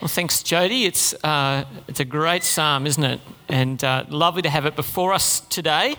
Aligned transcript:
Well, 0.00 0.06
thanks, 0.06 0.44
Jody. 0.44 0.84
It's, 0.84 1.12
uh, 1.24 1.64
it's 1.88 1.98
a 1.98 2.04
great 2.04 2.44
psalm, 2.44 2.86
isn't 2.86 3.02
it? 3.02 3.20
And 3.48 3.82
uh, 3.82 4.04
lovely 4.08 4.42
to 4.42 4.48
have 4.48 4.64
it 4.64 4.76
before 4.76 5.12
us 5.12 5.40
today 5.40 5.96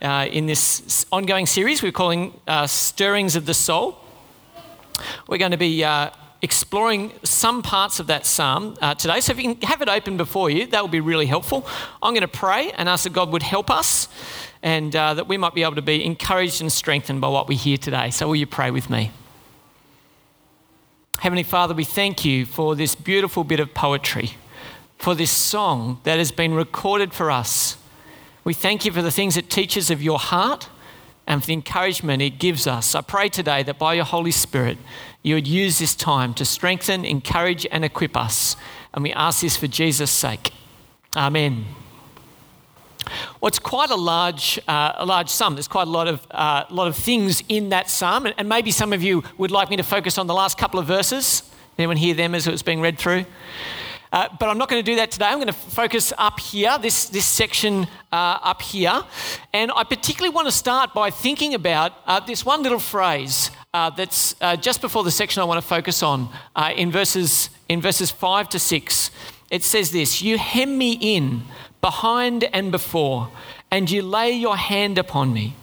uh, 0.00 0.26
in 0.30 0.46
this 0.46 1.04
ongoing 1.12 1.44
series 1.44 1.82
we're 1.82 1.92
calling 1.92 2.32
uh, 2.46 2.66
Stirrings 2.66 3.36
of 3.36 3.44
the 3.44 3.52
Soul. 3.52 3.98
We're 5.28 5.36
going 5.36 5.50
to 5.50 5.58
be 5.58 5.84
uh, 5.84 6.12
exploring 6.40 7.12
some 7.24 7.60
parts 7.60 8.00
of 8.00 8.06
that 8.06 8.24
psalm 8.24 8.78
uh, 8.80 8.94
today. 8.94 9.20
So 9.20 9.32
if 9.32 9.38
you 9.38 9.54
can 9.54 9.68
have 9.68 9.82
it 9.82 9.88
open 9.90 10.16
before 10.16 10.48
you, 10.48 10.66
that 10.68 10.80
would 10.80 10.90
be 10.90 11.00
really 11.00 11.26
helpful. 11.26 11.66
I'm 12.02 12.14
going 12.14 12.22
to 12.22 12.28
pray 12.28 12.72
and 12.78 12.88
ask 12.88 13.04
that 13.04 13.12
God 13.12 13.32
would 13.32 13.42
help 13.42 13.70
us 13.70 14.08
and 14.62 14.92
that 14.94 15.28
we 15.28 15.36
might 15.36 15.52
be 15.54 15.62
able 15.62 15.74
to 15.74 15.82
be 15.82 16.02
encouraged 16.02 16.62
and 16.62 16.72
strengthened 16.72 17.20
by 17.20 17.28
what 17.28 17.48
we 17.48 17.56
hear 17.56 17.76
today. 17.76 18.08
So 18.12 18.28
will 18.28 18.36
you 18.36 18.46
pray 18.46 18.70
with 18.70 18.88
me? 18.88 19.10
Heavenly 21.22 21.44
Father, 21.44 21.72
we 21.72 21.84
thank 21.84 22.24
you 22.24 22.44
for 22.44 22.74
this 22.74 22.96
beautiful 22.96 23.44
bit 23.44 23.60
of 23.60 23.72
poetry, 23.74 24.32
for 24.98 25.14
this 25.14 25.30
song 25.30 26.00
that 26.02 26.18
has 26.18 26.32
been 26.32 26.52
recorded 26.52 27.14
for 27.14 27.30
us. 27.30 27.76
We 28.42 28.54
thank 28.54 28.84
you 28.84 28.90
for 28.90 29.02
the 29.02 29.12
things 29.12 29.36
it 29.36 29.48
teaches 29.48 29.88
of 29.88 30.02
your 30.02 30.18
heart 30.18 30.68
and 31.24 31.40
for 31.40 31.46
the 31.46 31.52
encouragement 31.52 32.22
it 32.22 32.40
gives 32.40 32.66
us. 32.66 32.96
I 32.96 33.02
pray 33.02 33.28
today 33.28 33.62
that 33.62 33.78
by 33.78 33.94
your 33.94 34.04
Holy 34.04 34.32
Spirit, 34.32 34.78
you 35.22 35.36
would 35.36 35.46
use 35.46 35.78
this 35.78 35.94
time 35.94 36.34
to 36.34 36.44
strengthen, 36.44 37.04
encourage, 37.04 37.68
and 37.70 37.84
equip 37.84 38.16
us. 38.16 38.56
And 38.92 39.04
we 39.04 39.12
ask 39.12 39.42
this 39.42 39.56
for 39.56 39.68
Jesus' 39.68 40.10
sake. 40.10 40.52
Amen. 41.14 41.66
Well, 43.40 43.48
it's 43.48 43.58
quite 43.58 43.90
a 43.90 43.96
large, 43.96 44.58
uh, 44.68 44.92
a 44.96 45.06
large 45.06 45.28
psalm. 45.28 45.54
There's 45.54 45.68
quite 45.68 45.86
a 45.86 45.90
lot 45.90 46.08
of, 46.08 46.26
uh, 46.30 46.64
lot 46.70 46.88
of 46.88 46.96
things 46.96 47.42
in 47.48 47.70
that 47.70 47.90
psalm, 47.90 48.26
and, 48.26 48.48
maybe 48.48 48.70
some 48.70 48.92
of 48.92 49.02
you 49.02 49.22
would 49.38 49.50
like 49.50 49.70
me 49.70 49.76
to 49.76 49.82
focus 49.82 50.18
on 50.18 50.26
the 50.26 50.34
last 50.34 50.58
couple 50.58 50.78
of 50.78 50.86
verses. 50.86 51.42
Anyone 51.78 51.96
hear 51.96 52.14
them 52.14 52.34
as 52.34 52.46
it 52.46 52.50
was 52.50 52.62
being 52.62 52.80
read 52.80 52.98
through? 52.98 53.24
Uh, 54.12 54.28
but 54.38 54.50
I'm 54.50 54.58
not 54.58 54.68
going 54.68 54.84
to 54.84 54.90
do 54.90 54.96
that 54.96 55.10
today. 55.10 55.24
I'm 55.24 55.38
going 55.38 55.46
to 55.46 55.54
focus 55.54 56.12
up 56.18 56.38
here, 56.38 56.76
this, 56.78 57.08
this 57.08 57.24
section 57.24 57.86
uh, 58.12 58.38
up 58.42 58.60
here. 58.60 59.02
And 59.54 59.72
I 59.74 59.84
particularly 59.84 60.34
want 60.34 60.48
to 60.48 60.52
start 60.52 60.92
by 60.92 61.08
thinking 61.10 61.54
about 61.54 61.94
uh, 62.06 62.20
this 62.20 62.44
one 62.44 62.62
little 62.62 62.78
phrase 62.78 63.50
uh, 63.72 63.88
that's 63.88 64.36
uh, 64.42 64.54
just 64.56 64.82
before 64.82 65.02
the 65.02 65.10
section 65.10 65.40
I 65.40 65.46
want 65.46 65.62
to 65.62 65.66
focus 65.66 66.02
on 66.02 66.28
uh, 66.54 66.72
in, 66.76 66.92
verses, 66.92 67.48
in 67.70 67.80
verses 67.80 68.10
5 68.10 68.50
to 68.50 68.58
6. 68.58 69.10
It 69.50 69.64
says 69.64 69.92
this 69.92 70.20
You 70.20 70.36
hem 70.36 70.76
me 70.76 70.92
in 71.00 71.42
behind 71.82 72.44
and 72.44 72.72
before, 72.72 73.28
and 73.70 73.90
you 73.90 74.00
lay 74.00 74.30
your 74.30 74.56
hand 74.56 74.96
upon 74.96 75.32
me. 75.34 75.54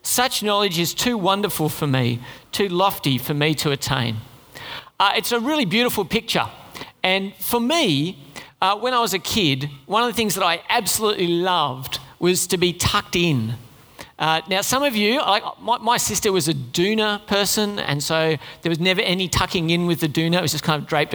Such 0.00 0.42
knowledge 0.42 0.78
is 0.78 0.94
too 0.94 1.18
wonderful 1.18 1.68
for 1.68 1.86
me, 1.88 2.20
too 2.52 2.68
lofty 2.68 3.18
for 3.18 3.34
me 3.34 3.54
to 3.56 3.72
attain. 3.72 4.18
Uh, 4.98 5.12
it's 5.16 5.32
a 5.32 5.40
really 5.40 5.64
beautiful 5.64 6.04
picture. 6.04 6.46
And 7.02 7.34
for 7.34 7.60
me, 7.60 8.24
uh, 8.62 8.78
when 8.78 8.94
I 8.94 9.00
was 9.00 9.12
a 9.12 9.18
kid, 9.18 9.68
one 9.86 10.02
of 10.02 10.08
the 10.08 10.14
things 10.14 10.36
that 10.36 10.44
I 10.44 10.62
absolutely 10.68 11.26
loved 11.26 11.98
was 12.18 12.46
to 12.46 12.56
be 12.56 12.72
tucked 12.72 13.16
in 13.16 13.54
uh, 14.18 14.40
now, 14.48 14.62
some 14.62 14.82
of 14.82 14.96
you, 14.96 15.20
like 15.20 15.42
my, 15.60 15.76
my, 15.76 15.96
sister 15.98 16.32
was 16.32 16.48
a 16.48 16.54
doona 16.54 17.26
person, 17.26 17.78
and 17.78 18.02
so 18.02 18.36
there 18.62 18.70
was 18.70 18.80
never 18.80 19.02
any 19.02 19.28
tucking 19.28 19.68
in 19.68 19.86
with 19.86 20.00
the 20.00 20.08
doona. 20.08 20.38
It 20.38 20.42
was 20.42 20.52
just 20.52 20.64
kind 20.64 20.80
of 20.80 20.88
draped. 20.88 21.14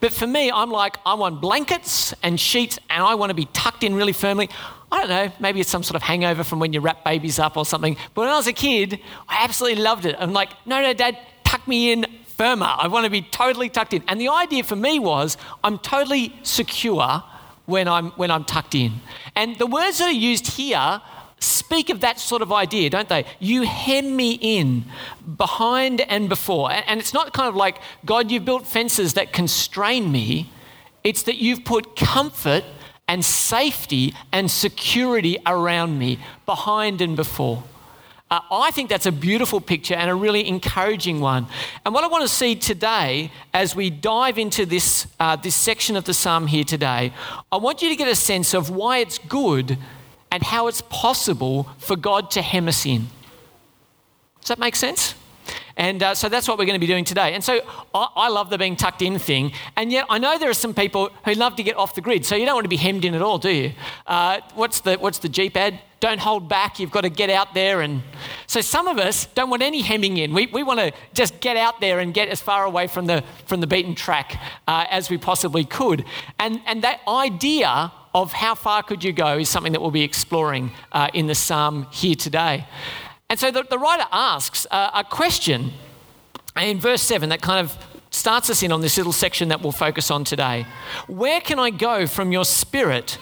But 0.00 0.12
for 0.12 0.26
me, 0.26 0.50
I'm 0.50 0.70
like, 0.70 0.96
I 1.06 1.14
want 1.14 1.40
blankets 1.40 2.12
and 2.24 2.40
sheets, 2.40 2.76
and 2.90 3.04
I 3.04 3.14
want 3.14 3.30
to 3.30 3.34
be 3.34 3.44
tucked 3.52 3.84
in 3.84 3.94
really 3.94 4.12
firmly. 4.12 4.48
I 4.90 4.98
don't 4.98 5.08
know, 5.08 5.32
maybe 5.38 5.60
it's 5.60 5.70
some 5.70 5.84
sort 5.84 5.94
of 5.94 6.02
hangover 6.02 6.42
from 6.42 6.58
when 6.58 6.72
you 6.72 6.80
wrap 6.80 7.04
babies 7.04 7.38
up 7.38 7.56
or 7.56 7.64
something. 7.64 7.96
But 8.14 8.22
when 8.22 8.30
I 8.30 8.36
was 8.36 8.48
a 8.48 8.52
kid, 8.52 8.98
I 9.28 9.44
absolutely 9.44 9.80
loved 9.82 10.04
it. 10.04 10.16
I'm 10.18 10.32
like, 10.32 10.50
no, 10.66 10.82
no, 10.82 10.92
dad, 10.92 11.16
tuck 11.44 11.68
me 11.68 11.92
in 11.92 12.04
firmer. 12.26 12.66
I 12.66 12.88
want 12.88 13.04
to 13.04 13.10
be 13.10 13.22
totally 13.22 13.68
tucked 13.68 13.94
in. 13.94 14.02
And 14.08 14.20
the 14.20 14.28
idea 14.28 14.64
for 14.64 14.74
me 14.74 14.98
was, 14.98 15.36
I'm 15.62 15.78
totally 15.78 16.34
secure 16.42 17.22
when 17.66 17.86
I'm, 17.86 18.10
when 18.12 18.32
I'm 18.32 18.42
tucked 18.42 18.74
in. 18.74 18.94
And 19.36 19.56
the 19.58 19.66
words 19.66 19.98
that 19.98 20.08
are 20.08 20.12
used 20.12 20.48
here 20.48 21.00
speak 21.40 21.90
of 21.90 22.00
that 22.00 22.20
sort 22.20 22.42
of 22.42 22.52
idea, 22.52 22.90
don't 22.90 23.08
they? 23.08 23.24
You 23.38 23.62
hem 23.62 24.14
me 24.14 24.32
in 24.40 24.84
behind 25.36 26.00
and 26.02 26.28
before. 26.28 26.70
And 26.70 27.00
it's 27.00 27.14
not 27.14 27.32
kind 27.32 27.48
of 27.48 27.56
like, 27.56 27.78
God, 28.04 28.30
you've 28.30 28.44
built 28.44 28.66
fences 28.66 29.14
that 29.14 29.32
constrain 29.32 30.12
me. 30.12 30.50
It's 31.02 31.22
that 31.24 31.36
you've 31.36 31.64
put 31.64 31.96
comfort 31.96 32.64
and 33.08 33.24
safety 33.24 34.14
and 34.30 34.50
security 34.50 35.38
around 35.46 35.98
me, 35.98 36.18
behind 36.46 37.00
and 37.00 37.16
before. 37.16 37.64
Uh, 38.30 38.40
I 38.52 38.70
think 38.70 38.88
that's 38.88 39.06
a 39.06 39.12
beautiful 39.12 39.60
picture 39.60 39.94
and 39.94 40.08
a 40.08 40.14
really 40.14 40.46
encouraging 40.46 41.18
one. 41.18 41.48
And 41.84 41.92
what 41.92 42.04
I 42.04 42.06
want 42.06 42.22
to 42.22 42.28
see 42.28 42.54
today, 42.54 43.32
as 43.52 43.74
we 43.74 43.90
dive 43.90 44.38
into 44.38 44.64
this, 44.64 45.08
uh, 45.18 45.34
this 45.34 45.56
section 45.56 45.96
of 45.96 46.04
the 46.04 46.14
psalm 46.14 46.46
here 46.46 46.62
today, 46.62 47.12
I 47.50 47.56
want 47.56 47.82
you 47.82 47.88
to 47.88 47.96
get 47.96 48.06
a 48.06 48.14
sense 48.14 48.54
of 48.54 48.70
why 48.70 48.98
it's 48.98 49.18
good 49.18 49.78
and 50.30 50.42
how 50.42 50.68
it's 50.68 50.82
possible 50.82 51.68
for 51.78 51.96
God 51.96 52.30
to 52.32 52.42
hem 52.42 52.68
us 52.68 52.86
in. 52.86 53.08
Does 54.40 54.48
that 54.48 54.58
make 54.58 54.76
sense? 54.76 55.14
And 55.76 56.02
uh, 56.02 56.14
so 56.14 56.28
that's 56.28 56.46
what 56.46 56.58
we're 56.58 56.66
going 56.66 56.78
to 56.78 56.80
be 56.80 56.86
doing 56.86 57.04
today. 57.04 57.34
And 57.34 57.42
so 57.42 57.60
I, 57.94 58.08
I, 58.14 58.28
love 58.28 58.50
the 58.50 58.58
being 58.58 58.76
tucked 58.76 59.02
in 59.02 59.18
thing. 59.18 59.52
And 59.76 59.90
yet 59.90 60.06
I 60.10 60.18
know 60.18 60.38
there 60.38 60.50
are 60.50 60.54
some 60.54 60.74
people 60.74 61.10
who 61.24 61.32
love 61.32 61.56
to 61.56 61.62
get 61.62 61.76
off 61.76 61.94
the 61.94 62.00
grid. 62.00 62.26
So 62.26 62.36
you 62.36 62.44
don't 62.44 62.54
want 62.54 62.66
to 62.66 62.70
be 62.70 62.76
hemmed 62.76 63.04
in 63.04 63.14
at 63.14 63.22
all, 63.22 63.38
do 63.38 63.50
you? 63.50 63.72
Uh, 64.06 64.40
what's, 64.54 64.80
the, 64.80 64.96
what's 64.96 65.18
the 65.18 65.28
Jeep 65.28 65.56
ad? 65.56 65.80
Don't 66.00 66.20
hold 66.20 66.48
back. 66.48 66.78
You've 66.78 66.90
got 66.90 67.02
to 67.02 67.10
get 67.10 67.30
out 67.30 67.54
there. 67.54 67.80
And 67.80 68.02
so 68.46 68.60
some 68.60 68.88
of 68.88 68.98
us 68.98 69.26
don't 69.26 69.50
want 69.50 69.62
any 69.62 69.82
hemming 69.82 70.16
in. 70.16 70.32
We, 70.32 70.46
we 70.46 70.62
want 70.62 70.80
to 70.80 70.92
just 71.14 71.40
get 71.40 71.56
out 71.56 71.80
there 71.80 71.98
and 71.98 72.12
get 72.12 72.28
as 72.28 72.40
far 72.40 72.64
away 72.64 72.86
from 72.86 73.06
the, 73.06 73.24
from 73.46 73.60
the 73.60 73.66
beaten 73.66 73.94
track 73.94 74.40
uh, 74.66 74.86
as 74.90 75.10
we 75.10 75.18
possibly 75.18 75.64
could. 75.64 76.04
And, 76.38 76.60
and 76.66 76.82
that 76.82 77.00
idea 77.06 77.92
of 78.14 78.32
how 78.32 78.54
far 78.54 78.82
could 78.82 79.04
you 79.04 79.12
go 79.12 79.38
is 79.38 79.48
something 79.48 79.72
that 79.72 79.80
we'll 79.80 79.90
be 79.90 80.02
exploring 80.02 80.72
uh, 80.92 81.08
in 81.14 81.26
the 81.26 81.34
psalm 81.34 81.86
here 81.92 82.14
today. 82.14 82.66
And 83.28 83.38
so 83.38 83.50
the, 83.50 83.62
the 83.62 83.78
writer 83.78 84.06
asks 84.10 84.66
uh, 84.70 84.90
a 84.94 85.04
question 85.04 85.72
in 86.60 86.80
verse 86.80 87.02
7 87.02 87.28
that 87.28 87.40
kind 87.40 87.64
of 87.64 87.76
starts 88.10 88.50
us 88.50 88.62
in 88.62 88.72
on 88.72 88.80
this 88.80 88.96
little 88.96 89.12
section 89.12 89.48
that 89.48 89.62
we'll 89.62 89.72
focus 89.72 90.10
on 90.10 90.24
today. 90.24 90.66
Where 91.06 91.40
can 91.40 91.58
I 91.58 91.70
go 91.70 92.06
from 92.06 92.32
your 92.32 92.44
spirit? 92.44 93.18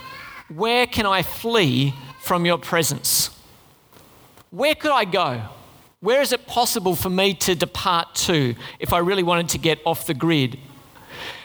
Where 0.48 0.87
can 0.87 1.04
I 1.04 1.22
flee 1.22 1.94
from 2.21 2.47
your 2.47 2.59
presence? 2.59 3.31
Where 4.50 4.75
could 4.75 4.93
I 4.93 5.04
go? 5.04 5.43
Where 6.00 6.22
is 6.22 6.32
it 6.32 6.47
possible 6.47 6.97
for 6.97 7.10
me 7.10 7.34
to 7.34 7.54
depart 7.54 8.15
to 8.15 8.54
if 8.78 8.93
I 8.93 8.98
really 8.98 9.22
wanted 9.22 9.50
to 9.50 9.59
get 9.59 9.81
off 9.84 10.06
the 10.06 10.15
grid? 10.15 10.59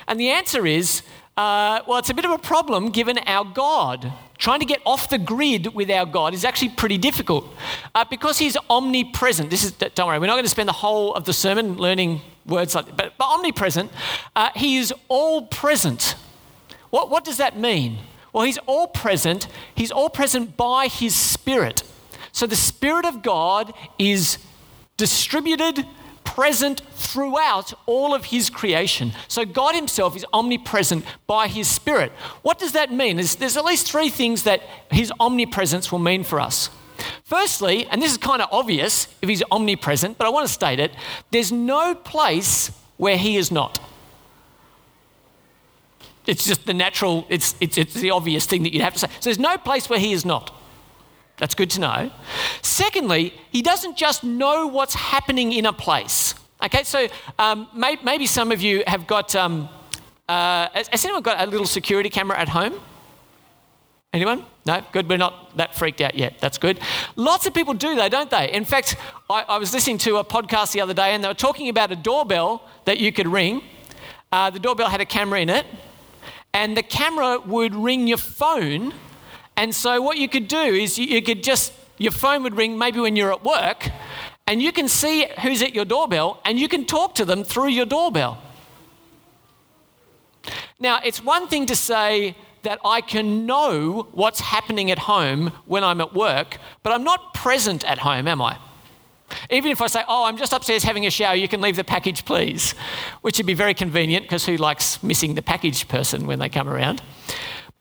And 0.08 0.20
the 0.20 0.30
answer 0.30 0.66
is 0.66 1.02
uh, 1.36 1.82
well, 1.88 1.98
it's 1.98 2.10
a 2.10 2.14
bit 2.14 2.26
of 2.26 2.32
a 2.32 2.38
problem 2.38 2.90
given 2.90 3.18
our 3.26 3.44
God. 3.44 4.14
Trying 4.38 4.60
to 4.60 4.66
get 4.66 4.82
off 4.86 5.10
the 5.10 5.18
grid 5.18 5.74
with 5.74 5.90
our 5.90 6.06
God 6.06 6.34
is 6.34 6.44
actually 6.44 6.70
pretty 6.70 6.98
difficult 6.98 7.46
uh, 7.96 8.06
because 8.10 8.38
He's 8.38 8.58
omnipresent. 8.70 9.50
This 9.50 9.64
is, 9.64 9.72
don't 9.72 10.08
worry, 10.08 10.20
we're 10.20 10.28
not 10.28 10.34
going 10.34 10.44
to 10.44 10.50
spend 10.50 10.70
the 10.70 10.74
whole 10.74 11.14
of 11.16 11.26
the 11.26 11.34
sermon 11.34 11.78
learning 11.78 12.22
words 12.46 12.76
like 12.76 12.86
that, 12.86 12.98
but, 12.98 13.14
but 13.18 13.26
omnipresent, 13.26 13.92
uh, 14.36 14.50
He 14.56 14.78
is 14.78 14.94
all 15.08 15.44
present. 15.48 16.16
What, 16.90 17.10
what 17.10 17.24
does 17.24 17.38
that 17.38 17.58
mean? 17.58 17.98
Well, 18.32 18.44
He's 18.44 18.60
all 18.66 18.88
present, 18.88 19.48
He's 19.74 19.92
all 19.92 20.10
present 20.10 20.58
by 20.58 20.88
His 20.88 21.16
Spirit. 21.16 21.84
So 22.32 22.46
the 22.46 22.56
Spirit 22.56 23.06
of 23.06 23.24
God 23.24 23.74
is 23.98 24.38
distributed 24.98 25.86
present 26.24 26.82
throughout 26.92 27.74
all 27.86 28.14
of 28.14 28.26
his 28.26 28.50
creation. 28.50 29.12
So 29.28 29.46
God 29.46 29.76
himself 29.76 30.16
is 30.16 30.26
omnipresent 30.34 31.06
by 31.28 31.48
his 31.48 31.68
spirit. 31.68 32.12
What 32.42 32.60
does 32.60 32.74
that 32.74 32.92
mean? 32.92 33.18
There's, 33.18 33.58
at 33.58 33.66
least 33.66 33.92
three 33.92 34.10
things 34.10 34.44
that 34.44 34.62
his 34.92 35.12
omnipresence 35.20 35.92
will 35.92 36.00
mean 36.00 36.24
for 36.24 36.40
us. 36.40 36.70
Firstly, 37.24 37.88
and 37.88 38.02
this 38.02 38.12
is 38.12 38.18
kind 38.18 38.42
of 38.42 38.50
obvious 38.52 39.08
if 39.22 39.30
he's 39.30 39.44
omnipresent, 39.52 40.18
but 40.18 40.28
I 40.28 40.30
want 40.30 40.48
to 40.48 40.54
state 40.54 40.80
it 40.80 40.92
there's 41.32 41.52
no 41.52 41.96
place 41.96 42.72
where 42.98 43.18
he 43.18 43.38
is 43.38 43.52
not. 43.52 43.80
It's 46.26 46.46
just 46.46 46.66
the 46.66 46.74
natural, 46.74 47.26
it's, 47.30 47.56
it's, 47.60 47.78
it's 47.78 47.96
the 47.96 48.12
obvious 48.12 48.46
thing 48.46 48.64
that 48.64 48.74
you'd 48.74 48.82
have 48.82 48.94
to 48.94 49.00
say. 49.00 49.08
So 49.20 49.30
there's 49.30 49.40
no 49.40 49.58
place 49.58 49.90
where 49.90 50.00
he 50.00 50.14
is 50.14 50.26
not. 50.26 50.56
That's 51.44 51.56
good 51.56 51.72
to 51.72 51.82
know. 51.82 52.10
Secondly, 52.62 53.34
he 53.52 53.62
doesn't 53.62 53.98
just 53.98 54.24
know 54.24 54.66
what's 54.66 54.94
happening 54.94 55.52
in 55.52 55.66
a 55.66 55.74
place. 55.74 56.36
Okay, 56.64 56.84
so 56.86 57.10
um, 57.38 57.68
may, 57.76 57.98
maybe 58.02 58.28
some 58.28 58.54
of 58.54 58.62
you 58.62 58.82
have 58.88 59.08
got. 59.08 59.36
Um, 59.36 59.68
uh, 60.30 60.70
has 60.74 61.04
anyone 61.04 61.22
got 61.22 61.46
a 61.46 61.52
little 61.52 61.66
security 61.66 62.10
camera 62.10 62.40
at 62.40 62.48
home? 62.48 62.80
Anyone? 64.14 64.46
No? 64.66 64.86
Good. 64.94 65.10
We're 65.10 65.18
not 65.18 65.58
that 65.58 65.76
freaked 65.76 66.00
out 66.00 66.16
yet. 66.16 66.36
That's 66.40 66.58
good. 66.58 66.80
Lots 67.18 67.46
of 67.46 67.54
people 67.54 67.74
do, 67.74 67.94
though, 67.94 68.08
don't 68.08 68.32
they? 68.32 68.50
In 68.50 68.64
fact, 68.64 68.96
I, 69.30 69.44
I 69.50 69.58
was 69.58 69.74
listening 69.74 69.98
to 69.98 70.20
a 70.20 70.24
podcast 70.24 70.72
the 70.72 70.80
other 70.80 70.94
day 70.94 71.14
and 71.14 71.22
they 71.22 71.28
were 71.28 71.34
talking 71.34 71.68
about 71.68 71.92
a 71.92 71.98
doorbell 71.98 72.64
that 72.86 73.02
you 73.02 73.12
could 73.12 73.28
ring. 73.28 73.64
Uh, 74.32 74.50
the 74.50 74.60
doorbell 74.60 74.88
had 74.88 75.02
a 75.02 75.06
camera 75.06 75.42
in 75.42 75.50
it, 75.50 75.66
and 76.54 76.78
the 76.78 76.84
camera 76.84 77.42
would 77.42 77.76
ring 77.76 78.08
your 78.08 78.18
phone 78.18 78.94
and 79.56 79.74
so, 79.74 80.02
what 80.02 80.18
you 80.18 80.28
could 80.28 80.48
do 80.48 80.58
is 80.58 80.98
you, 80.98 81.06
you 81.06 81.22
could 81.22 81.44
just, 81.44 81.74
your 81.98 82.12
phone 82.12 82.44
would 82.44 82.56
ring 82.56 82.78
maybe 82.78 83.00
when 83.00 83.16
you're 83.16 83.32
at 83.32 83.44
work, 83.44 83.90
and 84.48 84.62
you 84.62 84.72
can 84.72 84.88
see 84.88 85.28
who's 85.42 85.62
at 85.62 85.74
your 85.74 85.86
doorbell, 85.86 86.42
and 86.46 86.60
you 86.60 86.68
can 86.68 86.86
talk 86.86 87.16
to 87.16 87.26
them 87.26 87.44
through 87.44 87.70
your 87.70 87.86
doorbell. 87.86 88.42
Now, 90.80 91.00
it's 91.04 91.24
one 91.24 91.48
thing 91.48 91.66
to 91.68 91.76
say 91.76 92.36
that 92.64 92.80
I 92.84 93.02
can 93.02 93.46
know 93.46 94.08
what's 94.12 94.40
happening 94.40 94.90
at 94.90 95.00
home 95.00 95.52
when 95.66 95.84
I'm 95.84 96.02
at 96.02 96.14
work, 96.14 96.58
but 96.82 96.92
I'm 96.92 97.04
not 97.04 97.34
present 97.34 97.84
at 97.86 98.00
home, 98.00 98.28
am 98.28 98.42
I? 98.42 98.58
Even 99.50 99.72
if 99.72 99.82
I 99.82 99.88
say, 99.88 100.04
oh, 100.08 100.26
I'm 100.26 100.38
just 100.38 100.54
upstairs 100.54 100.84
having 100.84 101.06
a 101.06 101.10
shower, 101.10 101.36
you 101.36 101.48
can 101.48 101.62
leave 101.62 101.76
the 101.76 101.84
package, 101.84 102.26
please, 102.26 102.74
which 103.22 103.38
would 103.38 103.46
be 103.46 103.54
very 103.54 103.74
convenient 103.74 104.26
because 104.26 104.46
who 104.46 104.58
likes 104.58 105.02
missing 105.02 105.36
the 105.36 105.42
package 105.42 105.88
person 105.88 106.28
when 106.28 106.40
they 106.40 106.50
come 106.50 106.68
around? 106.68 107.02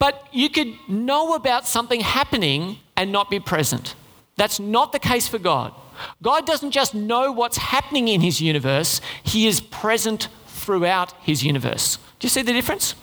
But 0.03 0.27
you 0.33 0.49
could 0.51 0.75
know 0.89 1.35
about 1.35 1.65
something 1.65 2.01
happening 2.01 2.79
and 2.97 3.13
not 3.13 3.31
be 3.31 3.39
present. 3.39 3.95
That's 4.35 4.59
not 4.59 4.91
the 4.91 4.99
case 4.99 5.29
for 5.29 5.39
God. 5.39 5.73
God 6.21 6.45
doesn't 6.45 6.73
just 6.73 6.93
know 6.93 7.31
what's 7.31 7.57
happening 7.57 8.09
in 8.09 8.21
his 8.21 8.41
universe, 8.41 9.01
he 9.23 9.47
is 9.47 9.61
present 9.61 10.27
throughout 10.49 11.13
his 11.23 11.45
universe. 11.45 11.99
Do 12.19 12.25
you 12.25 12.31
see 12.31 12.43
the 12.43 12.53
difference? 12.53 12.97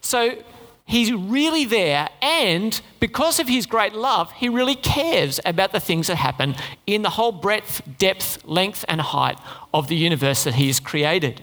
So 0.00 0.40
he's 0.86 1.12
really 1.12 1.64
there, 1.64 2.08
and 2.22 2.80
because 3.00 3.40
of 3.40 3.48
his 3.48 3.66
great 3.66 3.92
love, 3.92 4.30
he 4.30 4.48
really 4.48 4.76
cares 4.76 5.40
about 5.44 5.72
the 5.72 5.80
things 5.80 6.06
that 6.06 6.14
happen 6.14 6.54
in 6.86 7.02
the 7.02 7.10
whole 7.10 7.32
breadth, 7.32 7.82
depth, 7.98 8.44
length, 8.44 8.84
and 8.86 9.00
height 9.00 9.40
of 9.74 9.88
the 9.88 9.96
universe 9.96 10.44
that 10.44 10.54
he 10.54 10.68
has 10.68 10.78
created. 10.78 11.42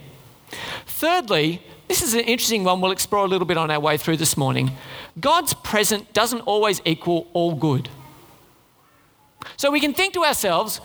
Thirdly, 0.86 1.62
this 1.88 2.02
is 2.02 2.14
an 2.14 2.22
interesting 2.22 2.64
one 2.64 2.82
we'll 2.82 2.92
explore 2.92 3.26
a 3.26 3.28
little 3.28 3.46
bit 3.46 3.58
on 3.58 3.70
our 3.72 3.80
way 3.80 3.98
through 3.98 4.18
this 4.18 4.38
morning. 4.38 4.72
God's 5.20 5.54
present 5.54 6.14
doesn't 6.14 6.42
always 6.42 6.82
equal 6.86 7.28
all 7.34 7.56
good. 7.56 7.90
So 9.58 9.72
we 9.72 9.80
can 9.80 9.94
think 9.94 10.14
to 10.14 10.24
ourselves, 10.24 10.82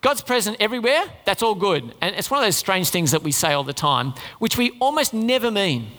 God's 0.00 0.22
present 0.22 0.56
everywhere, 0.60 1.04
that's 1.24 1.42
all 1.42 1.54
good. 1.54 1.94
And 2.00 2.14
it's 2.14 2.30
one 2.30 2.40
of 2.40 2.46
those 2.46 2.56
strange 2.56 2.90
things 2.90 3.10
that 3.10 3.22
we 3.22 3.32
say 3.32 3.52
all 3.52 3.64
the 3.64 3.72
time, 3.72 4.14
which 4.38 4.56
we 4.56 4.70
almost 4.80 5.12
never 5.12 5.50
mean. 5.50 5.90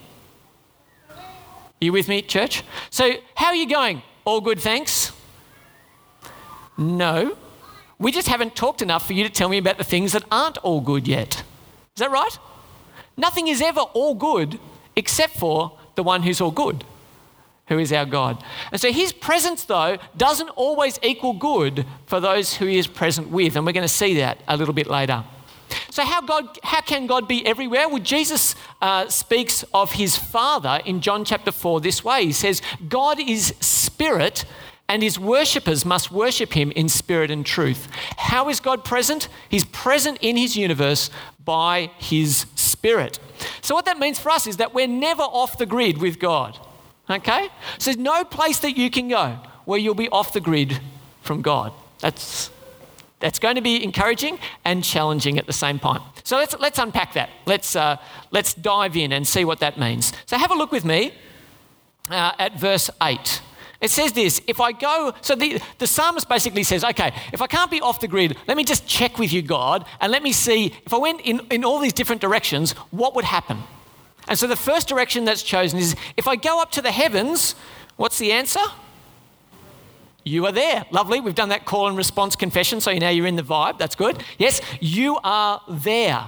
Are 1.10 1.86
you 1.86 1.94
with 1.94 2.08
me, 2.08 2.22
church? 2.22 2.64
So, 2.90 3.14
how 3.36 3.48
are 3.48 3.56
you 3.56 3.70
going? 3.70 4.02
All 4.26 4.42
good, 4.42 4.60
thanks? 4.60 5.12
No. 6.78 7.38
We 7.98 8.12
just 8.12 8.28
haven't 8.30 8.56
talked 8.56 8.82
enough 8.82 9.06
for 9.06 9.14
you 9.14 9.24
to 9.24 9.30
tell 9.30 9.50
me 9.50 9.58
about 9.58 9.78
the 9.78 9.84
things 9.84 10.14
that 10.14 10.24
aren't 10.32 10.58
all 10.60 10.80
good 10.82 11.08
yet. 11.08 11.44
Is 11.96 12.00
that 12.00 12.12
right? 12.12 12.38
Nothing 13.20 13.48
is 13.48 13.62
ever 13.62 13.82
all 13.82 14.16
good 14.16 14.60
except 14.96 15.36
for 15.38 15.78
the 15.96 16.04
one 16.04 16.24
who's 16.24 16.42
all 16.42 16.52
good 16.52 16.84
who 17.68 17.78
is 17.78 17.94
our 17.94 18.06
God. 18.06 18.44
And 18.72 18.82
so 18.82 18.92
his 18.92 19.14
presence, 19.14 19.64
though, 19.64 19.98
doesn't 20.18 20.50
always 20.50 21.00
equal 21.04 21.34
good 21.34 21.86
for 22.08 22.20
those 22.20 22.56
who 22.56 22.66
he 22.66 22.80
is 22.80 22.88
present 22.88 23.30
with. 23.30 23.56
And 23.56 23.64
we're 23.66 23.74
going 23.74 23.84
to 23.84 23.88
see 23.88 24.16
that 24.16 24.40
a 24.48 24.58
little 24.58 24.74
bit 24.74 24.88
later. 24.88 25.24
So, 25.92 26.04
how, 26.04 26.22
God, 26.22 26.58
how 26.64 26.82
can 26.82 27.06
God 27.06 27.28
be 27.28 27.46
everywhere? 27.46 27.88
Well, 27.88 28.00
Jesus 28.00 28.56
uh, 28.82 29.08
speaks 29.08 29.64
of 29.72 29.92
his 29.92 30.18
Father 30.18 30.82
in 30.84 31.00
John 31.00 31.24
chapter 31.24 31.52
4 31.52 31.82
this 31.82 32.04
way 32.04 32.26
He 32.26 32.32
says, 32.32 32.64
God 32.88 33.20
is 33.20 33.54
spirit, 33.60 34.46
and 34.88 35.04
his 35.04 35.20
worshippers 35.20 35.86
must 35.86 36.12
worship 36.12 36.54
him 36.54 36.72
in 36.72 36.90
spirit 36.90 37.30
and 37.30 37.46
truth. 37.46 37.88
How 38.18 38.50
is 38.50 38.60
God 38.60 38.84
present? 38.84 39.30
He's 39.48 39.66
present 39.66 40.18
in 40.22 40.38
his 40.38 40.58
universe 40.58 41.12
by 41.46 41.92
his 42.00 42.48
spirit. 42.56 42.69
So, 43.62 43.76
what 43.76 43.86
that 43.86 44.00
means 44.00 44.20
for 44.20 44.30
us 44.30 44.48
is 44.48 44.58
that 44.58 44.74
we're 44.74 44.88
never 44.88 45.24
off 45.24 45.58
the 45.58 45.66
grid 45.66 45.98
with 45.98 46.20
God. 46.20 46.58
Okay? 47.10 47.50
So 47.78 47.92
there's 47.92 47.98
no 47.98 48.24
place 48.24 48.60
that 48.60 48.78
you 48.78 48.90
can 48.90 49.08
go 49.08 49.38
where 49.66 49.80
you'll 49.80 49.96
be 49.96 50.10
off 50.10 50.34
the 50.34 50.42
grid 50.42 50.80
from 51.22 51.42
God. 51.42 51.74
That's, 52.00 52.50
that's 53.20 53.40
going 53.40 53.56
to 53.56 53.62
be 53.62 53.84
encouraging 53.84 54.40
and 54.64 54.84
challenging 54.84 55.38
at 55.38 55.48
the 55.48 55.54
same 55.54 55.80
time. 55.80 56.02
So 56.24 56.38
let's, 56.38 56.58
let's 56.60 56.80
unpack 56.80 57.14
that. 57.14 57.30
Let's, 57.46 57.76
uh, 57.76 57.98
let's 58.32 58.54
dive 58.54 58.96
in 58.96 59.12
and 59.12 59.28
see 59.28 59.46
what 59.46 59.60
that 59.60 59.80
means. 59.80 60.14
So 60.26 60.38
have 60.38 60.52
a 60.52 60.56
look 60.56 60.72
with 60.72 60.86
me 60.86 61.14
uh, 62.10 62.34
at 62.38 62.60
verse 62.60 62.90
8. 63.02 63.42
It 63.82 63.92
says 63.92 64.12
this 64.12 64.42
if 64.48 64.60
I 64.60 64.72
go, 64.72 65.14
so 65.22 65.36
the, 65.36 65.62
the 65.78 65.88
psalmist 65.88 66.28
basically 66.28 66.64
says, 66.64 66.84
okay, 66.84 67.14
if 67.32 67.42
I 67.42 67.48
can't 67.48 67.72
be 67.72 67.82
off 67.82 68.00
the 68.00 68.08
grid, 68.08 68.38
let 68.48 68.58
me 68.58 68.64
just 68.64 68.88
check 68.88 69.18
with 69.18 69.32
you, 69.32 69.42
God, 69.42 69.86
and 70.02 70.12
let 70.12 70.22
me 70.22 70.32
see 70.32 70.74
if 70.86 70.94
I 70.94 70.98
went 70.98 71.22
in, 71.22 71.42
in 71.50 71.64
all 71.64 71.80
these 71.80 71.94
different 71.94 72.22
directions, 72.22 72.74
what 72.92 73.16
would 73.16 73.26
happen? 73.26 73.64
And 74.28 74.38
so 74.38 74.48
the 74.48 74.56
first 74.56 74.88
direction 74.88 75.26
that's 75.26 75.44
chosen 75.44 75.80
is 75.80 75.96
if 76.18 76.28
I 76.28 76.36
go 76.36 76.62
up 76.62 76.72
to 76.72 76.82
the 76.82 76.92
heavens, 76.92 77.56
what's 77.96 78.20
the 78.20 78.32
answer? 78.32 78.62
You 80.24 80.46
are 80.46 80.52
there. 80.52 80.86
Lovely. 80.92 81.22
We've 81.22 81.34
done 81.34 81.50
that 81.50 81.66
call 81.66 81.88
and 81.88 81.98
response 81.98 82.36
confession, 82.36 82.82
so 82.82 82.94
now 82.94 83.10
you're 83.10 83.26
in 83.26 83.38
the 83.38 83.44
vibe. 83.44 83.80
That's 83.80 83.96
good. 83.96 84.24
Yes, 84.38 84.62
you 84.80 85.18
are 85.24 85.62
there. 85.68 86.28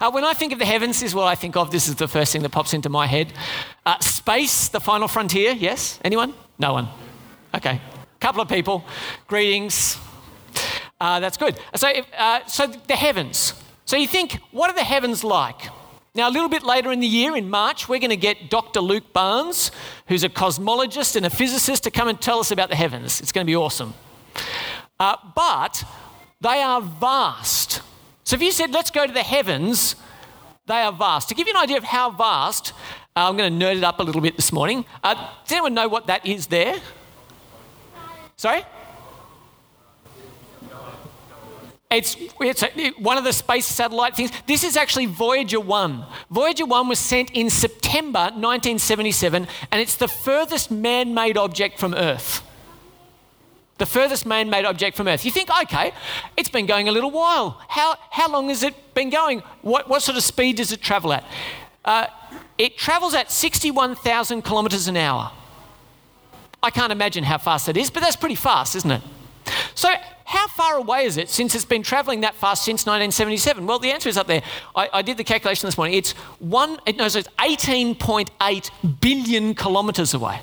Uh, 0.00 0.10
when 0.10 0.24
I 0.24 0.34
think 0.34 0.52
of 0.52 0.58
the 0.58 0.66
heavens, 0.66 1.02
is 1.02 1.14
what 1.14 1.26
I 1.26 1.34
think 1.34 1.56
of. 1.56 1.70
This 1.70 1.88
is 1.88 1.94
the 1.94 2.08
first 2.08 2.32
thing 2.32 2.42
that 2.42 2.50
pops 2.50 2.74
into 2.74 2.88
my 2.88 3.06
head. 3.06 3.32
Uh, 3.84 3.98
space, 4.00 4.68
the 4.68 4.80
final 4.80 5.08
frontier. 5.08 5.52
Yes? 5.52 5.98
Anyone? 6.04 6.34
No 6.58 6.74
one. 6.74 6.88
Okay. 7.54 7.80
A 7.80 8.18
couple 8.20 8.42
of 8.42 8.48
people. 8.48 8.84
Greetings. 9.26 9.98
Uh, 11.00 11.20
that's 11.20 11.36
good. 11.36 11.58
So, 11.74 11.88
uh, 12.16 12.44
so 12.46 12.66
the 12.66 12.96
heavens. 12.96 13.54
So 13.86 13.96
you 13.96 14.06
think, 14.08 14.38
what 14.50 14.70
are 14.70 14.74
the 14.74 14.84
heavens 14.84 15.24
like? 15.24 15.68
Now, 16.14 16.28
a 16.28 16.32
little 16.32 16.48
bit 16.48 16.62
later 16.62 16.92
in 16.92 17.00
the 17.00 17.06
year, 17.06 17.36
in 17.36 17.50
March, 17.50 17.88
we're 17.88 17.98
going 17.98 18.10
to 18.10 18.16
get 18.16 18.48
Dr. 18.48 18.80
Luke 18.80 19.12
Barnes, 19.12 19.70
who's 20.08 20.24
a 20.24 20.30
cosmologist 20.30 21.14
and 21.14 21.26
a 21.26 21.30
physicist, 21.30 21.84
to 21.84 21.90
come 21.90 22.08
and 22.08 22.20
tell 22.20 22.38
us 22.38 22.50
about 22.50 22.70
the 22.70 22.76
heavens. 22.76 23.20
It's 23.20 23.32
going 23.32 23.46
to 23.46 23.50
be 23.50 23.56
awesome. 23.56 23.92
Uh, 24.98 25.16
but 25.34 25.84
they 26.40 26.62
are 26.62 26.80
vast. 26.80 27.82
So 28.26 28.34
if 28.34 28.42
you 28.42 28.50
said, 28.50 28.72
let's 28.72 28.90
go 28.90 29.06
to 29.06 29.12
the 29.12 29.22
heavens, 29.22 29.94
they 30.66 30.82
are 30.82 30.92
vast. 30.92 31.28
To 31.28 31.34
give 31.36 31.46
you 31.46 31.54
an 31.54 31.62
idea 31.62 31.76
of 31.76 31.84
how 31.84 32.10
vast, 32.10 32.72
uh, 33.14 33.28
I'm 33.28 33.36
going 33.36 33.56
to 33.56 33.64
nerd 33.64 33.76
it 33.76 33.84
up 33.84 34.00
a 34.00 34.02
little 34.02 34.20
bit 34.20 34.34
this 34.34 34.52
morning. 34.52 34.84
Uh, 35.02 35.14
does 35.14 35.52
anyone 35.52 35.74
know 35.74 35.86
what 35.86 36.08
that 36.08 36.26
is 36.26 36.48
there? 36.48 36.76
Sorry? 38.36 38.64
It's, 41.88 42.16
it's 42.40 42.64
a, 42.64 42.90
one 42.98 43.16
of 43.16 43.22
the 43.22 43.32
space 43.32 43.64
satellite 43.64 44.16
things. 44.16 44.32
This 44.44 44.64
is 44.64 44.76
actually 44.76 45.06
Voyager 45.06 45.60
1. 45.60 46.04
Voyager 46.28 46.66
1 46.66 46.88
was 46.88 46.98
sent 46.98 47.30
in 47.30 47.48
September 47.48 48.32
1977, 48.34 49.46
and 49.70 49.80
it's 49.80 49.94
the 49.94 50.08
furthest 50.08 50.72
man 50.72 51.14
made 51.14 51.36
object 51.36 51.78
from 51.78 51.94
Earth. 51.94 52.42
The 53.78 53.86
furthest 53.86 54.24
man 54.24 54.48
made 54.48 54.64
object 54.64 54.96
from 54.96 55.06
Earth. 55.06 55.24
You 55.24 55.30
think, 55.30 55.50
okay, 55.62 55.92
it's 56.36 56.48
been 56.48 56.66
going 56.66 56.88
a 56.88 56.92
little 56.92 57.10
while. 57.10 57.60
How, 57.68 57.96
how 58.10 58.30
long 58.30 58.48
has 58.48 58.62
it 58.62 58.94
been 58.94 59.10
going? 59.10 59.40
What, 59.60 59.88
what 59.88 60.02
sort 60.02 60.16
of 60.16 60.24
speed 60.24 60.56
does 60.56 60.72
it 60.72 60.80
travel 60.80 61.12
at? 61.12 61.24
Uh, 61.84 62.06
it 62.56 62.78
travels 62.78 63.14
at 63.14 63.30
61,000 63.30 64.42
kilometres 64.42 64.88
an 64.88 64.96
hour. 64.96 65.30
I 66.62 66.70
can't 66.70 66.90
imagine 66.90 67.22
how 67.24 67.38
fast 67.38 67.66
that 67.66 67.76
is, 67.76 67.90
but 67.90 68.02
that's 68.02 68.16
pretty 68.16 68.34
fast, 68.34 68.74
isn't 68.76 68.90
it? 68.90 69.02
So, 69.74 69.92
how 70.24 70.48
far 70.48 70.76
away 70.76 71.04
is 71.04 71.18
it 71.18 71.28
since 71.28 71.54
it's 71.54 71.64
been 71.64 71.84
travelling 71.84 72.22
that 72.22 72.34
fast 72.34 72.64
since 72.64 72.84
1977? 72.84 73.64
Well, 73.64 73.78
the 73.78 73.92
answer 73.92 74.08
is 74.08 74.16
up 74.16 74.26
there. 74.26 74.42
I, 74.74 74.88
I 74.94 75.02
did 75.02 75.18
the 75.18 75.24
calculation 75.24 75.68
this 75.68 75.76
morning. 75.76 75.96
It's 75.96 76.12
one. 76.40 76.80
It, 76.84 76.96
no, 76.96 77.06
so 77.06 77.20
it's 77.20 77.28
18.8 77.38 78.70
billion 79.00 79.54
kilometres 79.54 80.14
away. 80.14 80.40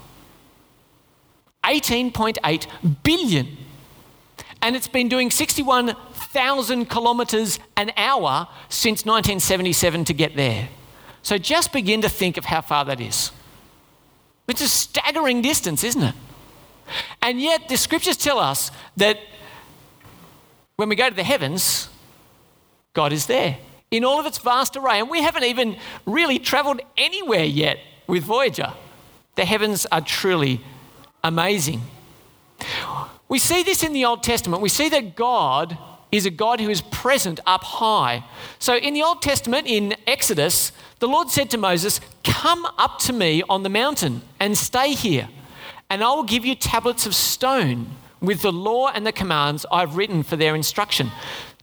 18.8 1.64 2.68
billion. 3.04 3.58
And 4.62 4.76
it's 4.76 4.88
been 4.88 5.10
doing 5.10 5.30
61,000 5.30 6.90
kilometres 6.90 7.60
an 7.76 7.92
hour 7.98 8.48
since 8.70 9.06
1977 9.06 10.06
to 10.06 10.14
get 10.14 10.36
there. 10.36 10.70
So 11.22 11.38
just 11.38 11.74
begin 11.74 12.02
to 12.02 12.10
think 12.10 12.38
of 12.38 12.46
how 12.46 12.62
far 12.62 12.86
that 12.86 13.02
is. 13.02 13.32
It's 14.48 14.62
a 14.62 14.68
staggering 14.68 15.42
distance, 15.42 15.84
isn't 15.84 16.04
it? 16.04 16.16
And 17.22 17.42
yet, 17.42 17.70
the 17.70 17.78
scriptures 17.78 18.18
tell 18.18 18.40
us 18.40 18.72
that 18.98 19.18
when 20.76 20.90
we 20.90 20.96
go 20.96 21.10
to 21.10 21.16
the 21.16 21.24
heavens, 21.24 21.88
God 22.94 23.14
is 23.14 23.26
there 23.26 23.58
in 23.90 24.04
all 24.04 24.20
of 24.20 24.26
its 24.26 24.38
vast 24.38 24.76
array. 24.76 25.00
And 25.00 25.10
we 25.10 25.22
haven't 25.22 25.44
even 25.44 25.78
really 26.06 26.40
traveled 26.40 26.82
anywhere 26.98 27.44
yet 27.44 27.80
with 28.08 28.24
Voyager. 28.24 28.74
The 29.36 29.46
heavens 29.46 29.86
are 29.92 30.02
truly 30.02 30.62
amazing. 31.24 31.82
We 33.30 33.40
see 33.40 33.64
this 33.64 33.84
in 33.84 33.94
the 33.94 34.06
Old 34.06 34.24
Testament. 34.24 34.62
We 34.62 34.70
see 34.70 34.90
that 34.90 35.16
God 35.16 35.78
is 36.12 36.26
a 36.26 36.30
God 36.30 36.62
who 36.62 36.70
is 36.70 36.82
present 36.82 37.40
up 37.46 37.64
high. 37.64 38.24
So 38.60 38.76
in 38.76 38.94
the 38.94 39.02
Old 39.02 39.22
Testament, 39.22 39.68
in 39.68 39.96
Exodus, 40.06 40.72
the 41.00 41.08
Lord 41.08 41.30
said 41.30 41.50
to 41.52 41.58
Moses, 41.58 42.00
Come 42.24 42.66
up 42.78 43.00
to 43.00 43.14
me 43.14 43.42
on 43.50 43.64
the 43.64 43.70
mountain 43.70 44.22
and 44.40 44.56
stay 44.56 44.94
here, 44.94 45.28
and 45.90 46.04
I 46.04 46.14
will 46.14 46.24
give 46.24 46.46
you 46.46 46.54
tablets 46.54 47.06
of 47.08 47.16
stone 47.16 47.88
with 48.22 48.42
the 48.44 48.52
law 48.52 48.90
and 48.90 49.06
the 49.06 49.12
commands 49.12 49.66
I've 49.72 49.98
written 49.98 50.22
for 50.24 50.36
their 50.36 50.56
instruction. 50.56 51.12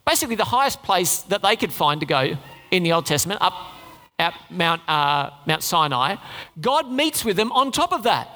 Basically, 0.04 0.34
the 0.34 0.44
highest 0.44 0.82
place 0.82 1.22
that 1.22 1.42
they 1.42 1.54
could 1.54 1.72
find 1.72 2.00
to 2.00 2.06
go 2.06 2.36
in 2.70 2.82
the 2.82 2.92
Old 2.92 3.06
Testament, 3.06 3.40
up 3.40 3.54
at 4.18 4.34
Mount, 4.50 4.82
uh, 4.88 5.30
Mount 5.46 5.62
Sinai, 5.62 6.16
God 6.60 6.90
meets 6.90 7.24
with 7.24 7.36
them 7.36 7.52
on 7.52 7.72
top 7.72 7.92
of 7.92 8.02
that. 8.02 8.28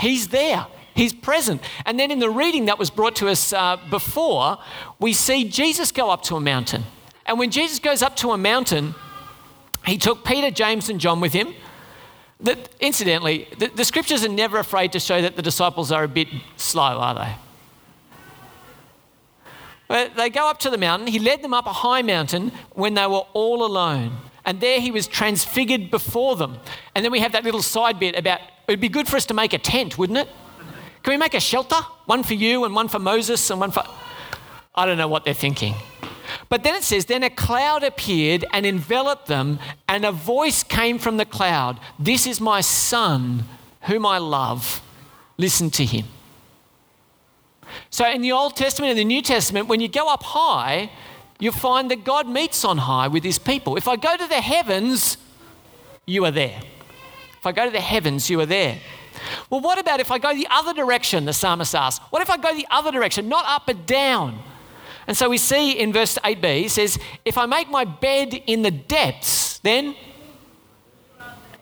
He's 0.00 0.28
there. 0.28 0.66
He's 0.94 1.12
present. 1.12 1.62
And 1.86 1.98
then 1.98 2.10
in 2.10 2.18
the 2.18 2.30
reading 2.30 2.66
that 2.66 2.78
was 2.78 2.90
brought 2.90 3.16
to 3.16 3.28
us 3.28 3.52
uh, 3.52 3.76
before, 3.88 4.58
we 4.98 5.12
see 5.12 5.48
Jesus 5.48 5.92
go 5.92 6.10
up 6.10 6.22
to 6.24 6.36
a 6.36 6.40
mountain. 6.40 6.84
And 7.26 7.38
when 7.38 7.50
Jesus 7.50 7.78
goes 7.78 8.02
up 8.02 8.16
to 8.16 8.32
a 8.32 8.38
mountain, 8.38 8.94
he 9.86 9.96
took 9.98 10.24
Peter, 10.24 10.50
James, 10.50 10.88
and 10.88 11.00
John 11.00 11.20
with 11.20 11.32
him. 11.32 11.54
The, 12.40 12.58
incidentally, 12.80 13.48
the, 13.58 13.68
the 13.68 13.84
scriptures 13.84 14.24
are 14.24 14.28
never 14.28 14.58
afraid 14.58 14.92
to 14.92 15.00
show 15.00 15.20
that 15.20 15.36
the 15.36 15.42
disciples 15.42 15.92
are 15.92 16.04
a 16.04 16.08
bit 16.08 16.28
slow, 16.56 16.82
are 16.82 17.14
they? 17.14 17.34
But 19.88 20.16
they 20.16 20.30
go 20.30 20.48
up 20.48 20.58
to 20.60 20.70
the 20.70 20.78
mountain. 20.78 21.08
He 21.08 21.18
led 21.18 21.42
them 21.42 21.52
up 21.52 21.66
a 21.66 21.72
high 21.72 22.02
mountain 22.02 22.52
when 22.72 22.94
they 22.94 23.06
were 23.06 23.24
all 23.32 23.64
alone. 23.64 24.16
And 24.44 24.60
there 24.60 24.80
he 24.80 24.90
was 24.90 25.06
transfigured 25.06 25.90
before 25.90 26.36
them. 26.36 26.58
And 26.94 27.04
then 27.04 27.12
we 27.12 27.20
have 27.20 27.32
that 27.32 27.44
little 27.44 27.62
side 27.62 27.98
bit 27.98 28.16
about 28.16 28.40
it'd 28.70 28.80
be 28.80 28.88
good 28.88 29.08
for 29.08 29.16
us 29.16 29.26
to 29.26 29.34
make 29.34 29.52
a 29.52 29.58
tent, 29.58 29.98
wouldn't 29.98 30.18
it? 30.18 30.28
Can 31.02 31.12
we 31.12 31.16
make 31.16 31.34
a 31.34 31.40
shelter? 31.40 31.76
One 32.06 32.22
for 32.22 32.34
you 32.34 32.64
and 32.64 32.74
one 32.74 32.88
for 32.88 32.98
Moses 32.98 33.48
and 33.50 33.60
one 33.60 33.70
for. 33.70 33.82
I 34.74 34.86
don't 34.86 34.98
know 34.98 35.08
what 35.08 35.24
they're 35.24 35.34
thinking. 35.34 35.74
But 36.48 36.62
then 36.62 36.74
it 36.74 36.82
says, 36.82 37.06
Then 37.06 37.22
a 37.22 37.30
cloud 37.30 37.82
appeared 37.82 38.44
and 38.52 38.66
enveloped 38.66 39.26
them, 39.26 39.58
and 39.88 40.04
a 40.04 40.12
voice 40.12 40.62
came 40.62 40.98
from 40.98 41.16
the 41.16 41.24
cloud 41.24 41.80
This 41.98 42.26
is 42.26 42.40
my 42.40 42.60
son, 42.60 43.44
whom 43.82 44.06
I 44.06 44.18
love. 44.18 44.82
Listen 45.38 45.70
to 45.70 45.84
him. 45.84 46.06
So 47.88 48.08
in 48.08 48.20
the 48.20 48.32
Old 48.32 48.56
Testament 48.56 48.90
and 48.90 48.98
the 48.98 49.04
New 49.04 49.22
Testament, 49.22 49.68
when 49.68 49.80
you 49.80 49.88
go 49.88 50.12
up 50.12 50.22
high, 50.22 50.90
you 51.38 51.50
find 51.50 51.90
that 51.90 52.04
God 52.04 52.28
meets 52.28 52.64
on 52.64 52.78
high 52.78 53.08
with 53.08 53.24
his 53.24 53.38
people. 53.38 53.76
If 53.76 53.88
I 53.88 53.96
go 53.96 54.16
to 54.16 54.26
the 54.26 54.40
heavens, 54.40 55.16
you 56.04 56.24
are 56.24 56.30
there. 56.30 56.60
If 57.40 57.46
I 57.46 57.52
go 57.52 57.64
to 57.64 57.70
the 57.70 57.80
heavens, 57.80 58.28
you 58.28 58.38
are 58.40 58.46
there. 58.46 58.78
Well, 59.48 59.62
what 59.62 59.78
about 59.78 59.98
if 59.98 60.10
I 60.10 60.18
go 60.18 60.34
the 60.34 60.46
other 60.50 60.74
direction, 60.74 61.24
the 61.24 61.32
psalmist 61.32 61.74
asks? 61.74 62.04
What 62.10 62.20
if 62.20 62.28
I 62.28 62.36
go 62.36 62.54
the 62.54 62.66
other 62.70 62.92
direction, 62.92 63.30
not 63.30 63.46
up 63.46 63.62
but 63.64 63.86
down? 63.86 64.42
And 65.06 65.16
so 65.16 65.30
we 65.30 65.38
see 65.38 65.72
in 65.72 65.90
verse 65.90 66.18
8b, 66.18 66.60
he 66.60 66.68
says, 66.68 66.98
If 67.24 67.38
I 67.38 67.46
make 67.46 67.70
my 67.70 67.86
bed 67.86 68.34
in 68.46 68.60
the 68.60 68.70
depths, 68.70 69.58
then. 69.60 69.96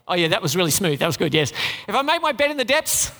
Oh, 0.08 0.14
yeah, 0.14 0.28
that 0.28 0.42
was 0.42 0.56
really 0.56 0.72
smooth. 0.72 0.98
That 0.98 1.06
was 1.06 1.16
good, 1.16 1.32
yes. 1.32 1.52
If 1.86 1.94
I 1.94 2.02
make 2.02 2.22
my 2.22 2.32
bed 2.32 2.50
in 2.50 2.56
the 2.56 2.64
depths. 2.64 3.12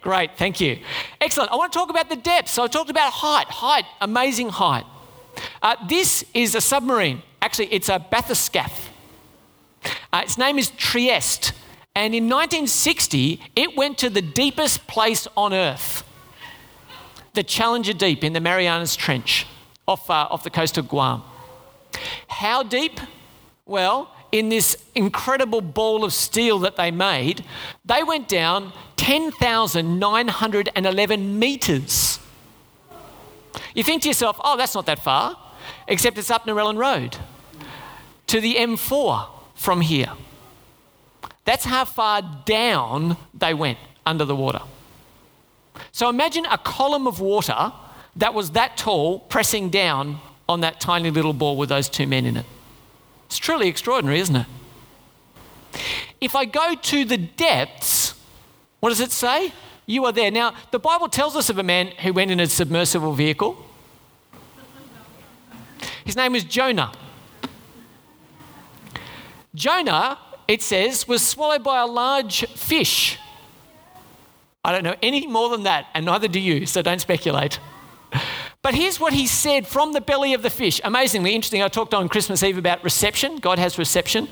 Great, 0.00 0.36
thank 0.36 0.60
you. 0.60 0.78
Excellent. 1.20 1.50
I 1.50 1.56
want 1.56 1.72
to 1.72 1.78
talk 1.78 1.90
about 1.90 2.08
the 2.08 2.16
depths. 2.16 2.52
So 2.52 2.62
I 2.62 2.68
talked 2.68 2.90
about 2.90 3.12
height, 3.12 3.48
height, 3.48 3.84
amazing 4.00 4.50
height. 4.50 4.84
Uh, 5.60 5.74
this 5.88 6.24
is 6.34 6.54
a 6.54 6.60
submarine. 6.60 7.22
Actually, 7.40 7.72
it's 7.72 7.88
a 7.88 7.98
bathyscaphe. 7.98 8.91
Its 10.22 10.38
name 10.38 10.58
is 10.58 10.70
Trieste. 10.70 11.52
And 11.94 12.14
in 12.14 12.24
1960, 12.24 13.38
it 13.54 13.76
went 13.76 13.98
to 13.98 14.08
the 14.08 14.22
deepest 14.22 14.86
place 14.86 15.28
on 15.36 15.52
Earth, 15.52 16.02
the 17.34 17.42
Challenger 17.42 17.92
Deep 17.92 18.24
in 18.24 18.32
the 18.32 18.40
Marianas 18.40 18.96
Trench 18.96 19.46
off, 19.86 20.08
uh, 20.08 20.28
off 20.30 20.42
the 20.44 20.50
coast 20.50 20.78
of 20.78 20.88
Guam. 20.88 21.22
How 22.28 22.62
deep? 22.62 22.98
Well, 23.66 24.10
in 24.30 24.48
this 24.48 24.82
incredible 24.94 25.60
ball 25.60 26.04
of 26.04 26.14
steel 26.14 26.58
that 26.60 26.76
they 26.76 26.90
made, 26.90 27.44
they 27.84 28.02
went 28.02 28.28
down 28.28 28.72
10,911 28.96 31.38
meters. 31.38 32.18
You 33.74 33.82
think 33.82 34.00
to 34.02 34.08
yourself, 34.08 34.40
oh, 34.42 34.56
that's 34.56 34.74
not 34.74 34.86
that 34.86 35.00
far, 35.00 35.36
except 35.88 36.16
it's 36.16 36.30
up 36.30 36.44
Narellan 36.44 36.78
Road 36.78 37.18
to 38.28 38.40
the 38.40 38.54
M4 38.54 39.26
from 39.62 39.80
here. 39.80 40.10
That's 41.44 41.64
how 41.64 41.84
far 41.84 42.22
down 42.44 43.16
they 43.32 43.54
went 43.54 43.78
under 44.04 44.24
the 44.24 44.34
water. 44.34 44.62
So 45.92 46.08
imagine 46.08 46.44
a 46.46 46.58
column 46.58 47.06
of 47.06 47.20
water 47.20 47.72
that 48.16 48.34
was 48.34 48.50
that 48.50 48.76
tall 48.76 49.20
pressing 49.20 49.70
down 49.70 50.18
on 50.48 50.60
that 50.60 50.80
tiny 50.80 51.10
little 51.10 51.32
ball 51.32 51.56
with 51.56 51.68
those 51.68 51.88
two 51.88 52.06
men 52.06 52.26
in 52.26 52.36
it. 52.36 52.46
It's 53.26 53.38
truly 53.38 53.68
extraordinary, 53.68 54.18
isn't 54.18 54.36
it? 54.36 54.46
If 56.20 56.36
I 56.36 56.44
go 56.44 56.74
to 56.74 57.04
the 57.04 57.16
depths, 57.16 58.14
what 58.80 58.90
does 58.90 59.00
it 59.00 59.12
say? 59.12 59.52
You 59.86 60.04
are 60.04 60.12
there. 60.12 60.30
Now, 60.30 60.54
the 60.70 60.78
Bible 60.78 61.08
tells 61.08 61.36
us 61.36 61.48
of 61.48 61.58
a 61.58 61.62
man 61.62 61.88
who 62.02 62.12
went 62.12 62.30
in 62.30 62.40
a 62.40 62.46
submersible 62.46 63.14
vehicle. 63.14 63.64
His 66.04 66.16
name 66.16 66.32
was 66.32 66.44
Jonah. 66.44 66.92
Jonah, 69.54 70.18
it 70.48 70.62
says, 70.62 71.06
was 71.06 71.26
swallowed 71.26 71.62
by 71.62 71.80
a 71.80 71.86
large 71.86 72.46
fish. 72.48 73.18
I 74.64 74.72
don't 74.72 74.84
know 74.84 74.96
any 75.02 75.26
more 75.26 75.48
than 75.48 75.64
that, 75.64 75.86
and 75.94 76.06
neither 76.06 76.28
do 76.28 76.40
you, 76.40 76.66
so 76.66 76.82
don't 76.82 77.00
speculate. 77.00 77.58
But 78.62 78.74
here's 78.74 79.00
what 79.00 79.12
he 79.12 79.26
said 79.26 79.66
from 79.66 79.92
the 79.92 80.00
belly 80.00 80.34
of 80.34 80.42
the 80.42 80.50
fish. 80.50 80.80
Amazingly 80.84 81.34
interesting. 81.34 81.62
I 81.62 81.68
talked 81.68 81.94
on 81.94 82.08
Christmas 82.08 82.44
Eve 82.44 82.58
about 82.58 82.82
reception. 82.84 83.38
God 83.38 83.58
has 83.58 83.76
reception. 83.76 84.28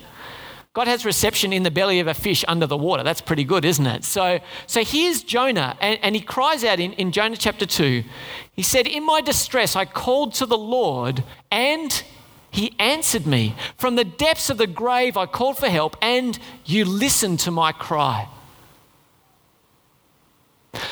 God 0.73 0.87
has 0.87 1.05
reception 1.05 1.53
in 1.53 1.65
the 1.65 1.71
belly 1.71 1.99
of 1.99 2.07
a 2.07 2.15
fish 2.15 2.45
under 2.47 2.65
the 2.65 2.77
water. 2.77 3.03
That's 3.03 3.21
pretty 3.21 3.43
good, 3.43 3.65
isn't 3.65 3.87
it? 3.87 4.05
So, 4.05 4.39
so 4.69 4.85
here's 4.85 5.25
Jonah, 5.25 5.77
and, 5.81 5.99
and 6.01 6.15
he 6.15 6.21
cries 6.21 6.63
out 6.63 6.79
in, 6.79 6.93
in 6.93 7.11
Jonah 7.11 7.37
chapter 7.37 7.67
2. 7.67 8.05
He 8.53 8.63
said, 8.63 8.87
In 8.87 9.05
my 9.05 9.21
distress, 9.21 9.75
I 9.75 9.85
called 9.85 10.33
to 10.35 10.47
the 10.47 10.57
Lord, 10.57 11.25
and 11.51 12.05
he 12.51 12.75
answered 12.79 13.27
me. 13.27 13.55
From 13.77 13.97
the 13.97 14.05
depths 14.05 14.51
of 14.51 14.59
the 14.59 14.67
grave, 14.67 15.17
I 15.17 15.27
called 15.27 15.59
for 15.59 15.69
help, 15.69 15.97
and 16.03 16.39
you 16.65 16.85
listened 16.85 17.39
to 17.41 17.51
my 17.51 17.73
cry. 17.73 18.29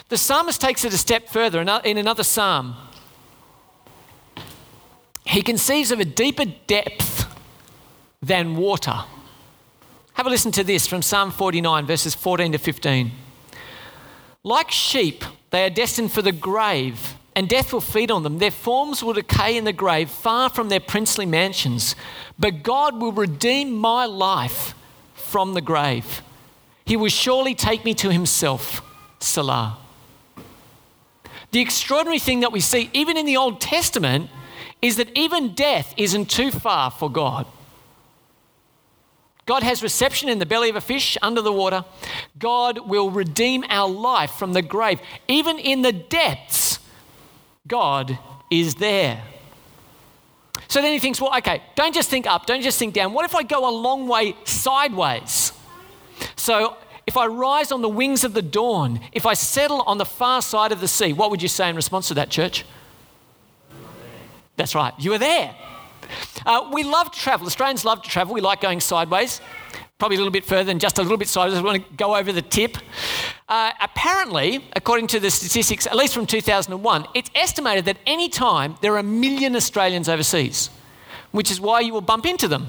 The 0.08 0.18
psalmist 0.18 0.60
takes 0.60 0.84
it 0.84 0.92
a 0.92 0.98
step 0.98 1.28
further 1.28 1.60
in 1.60 1.98
another 1.98 2.24
psalm. 2.24 2.76
He 5.24 5.42
conceives 5.42 5.90
of 5.90 6.00
a 6.00 6.04
deeper 6.04 6.46
depth 6.66 7.26
than 8.22 8.56
water. 8.56 9.04
Have 10.14 10.26
a 10.26 10.30
listen 10.30 10.50
to 10.52 10.64
this 10.64 10.86
from 10.86 11.02
Psalm 11.02 11.30
49, 11.30 11.86
verses 11.86 12.14
14 12.14 12.52
to 12.52 12.58
15. 12.58 13.12
Like 14.42 14.70
sheep, 14.70 15.24
they 15.50 15.64
are 15.64 15.70
destined 15.70 16.12
for 16.12 16.22
the 16.22 16.32
grave, 16.32 17.14
and 17.38 17.48
death 17.48 17.72
will 17.72 17.80
feed 17.80 18.10
on 18.10 18.24
them. 18.24 18.38
Their 18.38 18.50
forms 18.50 19.00
will 19.00 19.12
decay 19.12 19.56
in 19.56 19.62
the 19.62 19.72
grave, 19.72 20.10
far 20.10 20.50
from 20.50 20.70
their 20.70 20.80
princely 20.80 21.24
mansions. 21.24 21.94
But 22.36 22.64
God 22.64 23.00
will 23.00 23.12
redeem 23.12 23.76
my 23.76 24.06
life 24.06 24.74
from 25.14 25.54
the 25.54 25.60
grave. 25.60 26.20
He 26.84 26.96
will 26.96 27.10
surely 27.10 27.54
take 27.54 27.84
me 27.84 27.94
to 27.94 28.10
himself. 28.10 28.82
Selah. 29.20 29.78
The 31.52 31.60
extraordinary 31.60 32.18
thing 32.18 32.40
that 32.40 32.50
we 32.50 32.58
see, 32.58 32.90
even 32.92 33.16
in 33.16 33.24
the 33.24 33.36
Old 33.36 33.60
Testament, 33.60 34.30
is 34.82 34.96
that 34.96 35.16
even 35.16 35.54
death 35.54 35.94
isn't 35.96 36.28
too 36.28 36.50
far 36.50 36.90
for 36.90 37.08
God. 37.08 37.46
God 39.46 39.62
has 39.62 39.80
reception 39.80 40.28
in 40.28 40.40
the 40.40 40.44
belly 40.44 40.70
of 40.70 40.76
a 40.76 40.80
fish 40.80 41.16
under 41.22 41.40
the 41.40 41.52
water. 41.52 41.84
God 42.36 42.88
will 42.88 43.12
redeem 43.12 43.64
our 43.68 43.88
life 43.88 44.32
from 44.32 44.54
the 44.54 44.62
grave. 44.62 44.98
Even 45.28 45.60
in 45.60 45.82
the 45.82 45.92
depths, 45.92 46.67
God 47.68 48.18
is 48.50 48.74
there. 48.76 49.22
So 50.66 50.82
then 50.82 50.92
he 50.92 50.98
thinks, 50.98 51.20
well, 51.20 51.36
okay, 51.38 51.62
don't 51.76 51.94
just 51.94 52.10
think 52.10 52.26
up, 52.26 52.46
don't 52.46 52.62
just 52.62 52.78
think 52.78 52.94
down. 52.94 53.12
What 53.12 53.24
if 53.24 53.34
I 53.34 53.42
go 53.42 53.68
a 53.68 53.72
long 53.72 54.08
way 54.08 54.34
sideways? 54.44 55.52
So 56.36 56.76
if 57.06 57.16
I 57.16 57.26
rise 57.26 57.72
on 57.72 57.80
the 57.80 57.88
wings 57.88 58.24
of 58.24 58.34
the 58.34 58.42
dawn, 58.42 59.00
if 59.12 59.24
I 59.24 59.34
settle 59.34 59.82
on 59.82 59.98
the 59.98 60.04
far 60.04 60.42
side 60.42 60.72
of 60.72 60.80
the 60.80 60.88
sea, 60.88 61.12
what 61.12 61.30
would 61.30 61.40
you 61.40 61.48
say 61.48 61.70
in 61.70 61.76
response 61.76 62.08
to 62.08 62.14
that, 62.14 62.28
church? 62.28 62.64
That's 64.56 64.74
right, 64.74 64.92
you 64.98 65.12
are 65.14 65.18
there. 65.18 65.54
Uh, 66.44 66.68
we 66.72 66.84
love 66.84 67.10
to 67.10 67.18
travel. 67.18 67.46
Australians 67.46 67.84
love 67.84 68.02
to 68.02 68.08
travel. 68.08 68.34
We 68.34 68.40
like 68.40 68.60
going 68.60 68.80
sideways, 68.80 69.40
probably 69.98 70.16
a 70.16 70.20
little 70.20 70.32
bit 70.32 70.44
further 70.44 70.64
than 70.64 70.78
just 70.78 70.98
a 70.98 71.02
little 71.02 71.16
bit 71.16 71.26
sideways. 71.26 71.54
just 71.54 71.64
want 71.64 71.84
to 71.84 71.94
go 71.96 72.14
over 72.14 72.32
the 72.32 72.42
tip. 72.42 72.78
Uh, 73.48 73.72
apparently, 73.80 74.64
according 74.74 75.08
to 75.08 75.18
the 75.18 75.30
statistics, 75.30 75.86
at 75.86 75.96
least 75.96 76.14
from 76.14 76.24
2001, 76.24 77.06
it's 77.14 77.30
estimated 77.34 77.84
that 77.84 77.96
any 78.06 78.28
time 78.28 78.76
there 78.80 78.94
are 78.94 78.98
a 78.98 79.02
million 79.02 79.56
Australians 79.56 80.08
overseas, 80.08 80.70
which 81.32 81.50
is 81.50 81.60
why 81.60 81.80
you 81.80 81.92
will 81.92 82.00
bump 82.00 82.26
into 82.26 82.46
them. 82.46 82.68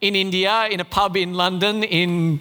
in 0.00 0.16
India, 0.16 0.68
in 0.70 0.80
a 0.80 0.84
pub 0.84 1.16
in 1.16 1.34
London, 1.34 1.84
in 1.84 2.40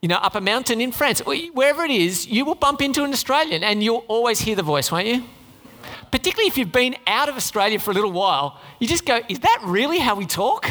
you 0.00 0.08
know, 0.08 0.16
up 0.16 0.34
a 0.34 0.40
mountain 0.40 0.80
in 0.80 0.92
France, 0.92 1.20
wherever 1.20 1.84
it 1.84 1.90
is, 1.90 2.26
you 2.26 2.44
will 2.44 2.54
bump 2.54 2.82
into 2.82 3.04
an 3.04 3.12
Australian 3.12 3.64
and 3.64 3.82
you'll 3.82 4.04
always 4.08 4.40
hear 4.40 4.54
the 4.54 4.62
voice, 4.62 4.90
won't 4.90 5.06
you? 5.06 5.24
particularly 6.10 6.46
if 6.46 6.56
you've 6.56 6.70
been 6.70 6.94
out 7.08 7.28
of 7.28 7.36
Australia 7.36 7.76
for 7.76 7.90
a 7.90 7.94
little 7.94 8.12
while, 8.12 8.60
you 8.78 8.86
just 8.86 9.04
go, 9.04 9.20
is 9.28 9.40
that 9.40 9.60
really 9.64 9.98
how 9.98 10.14
we 10.14 10.26
talk? 10.26 10.70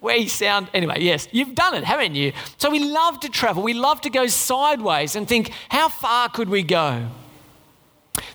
We 0.00 0.26
sound, 0.28 0.68
anyway, 0.72 0.96
yes, 1.00 1.28
you've 1.30 1.54
done 1.54 1.74
it, 1.74 1.84
haven't 1.84 2.14
you? 2.14 2.32
So 2.56 2.70
we 2.70 2.78
love 2.78 3.20
to 3.20 3.28
travel, 3.28 3.62
we 3.62 3.74
love 3.74 4.00
to 4.02 4.10
go 4.10 4.26
sideways 4.26 5.16
and 5.16 5.28
think, 5.28 5.50
how 5.68 5.88
far 5.88 6.28
could 6.28 6.48
we 6.48 6.62
go? 6.62 7.06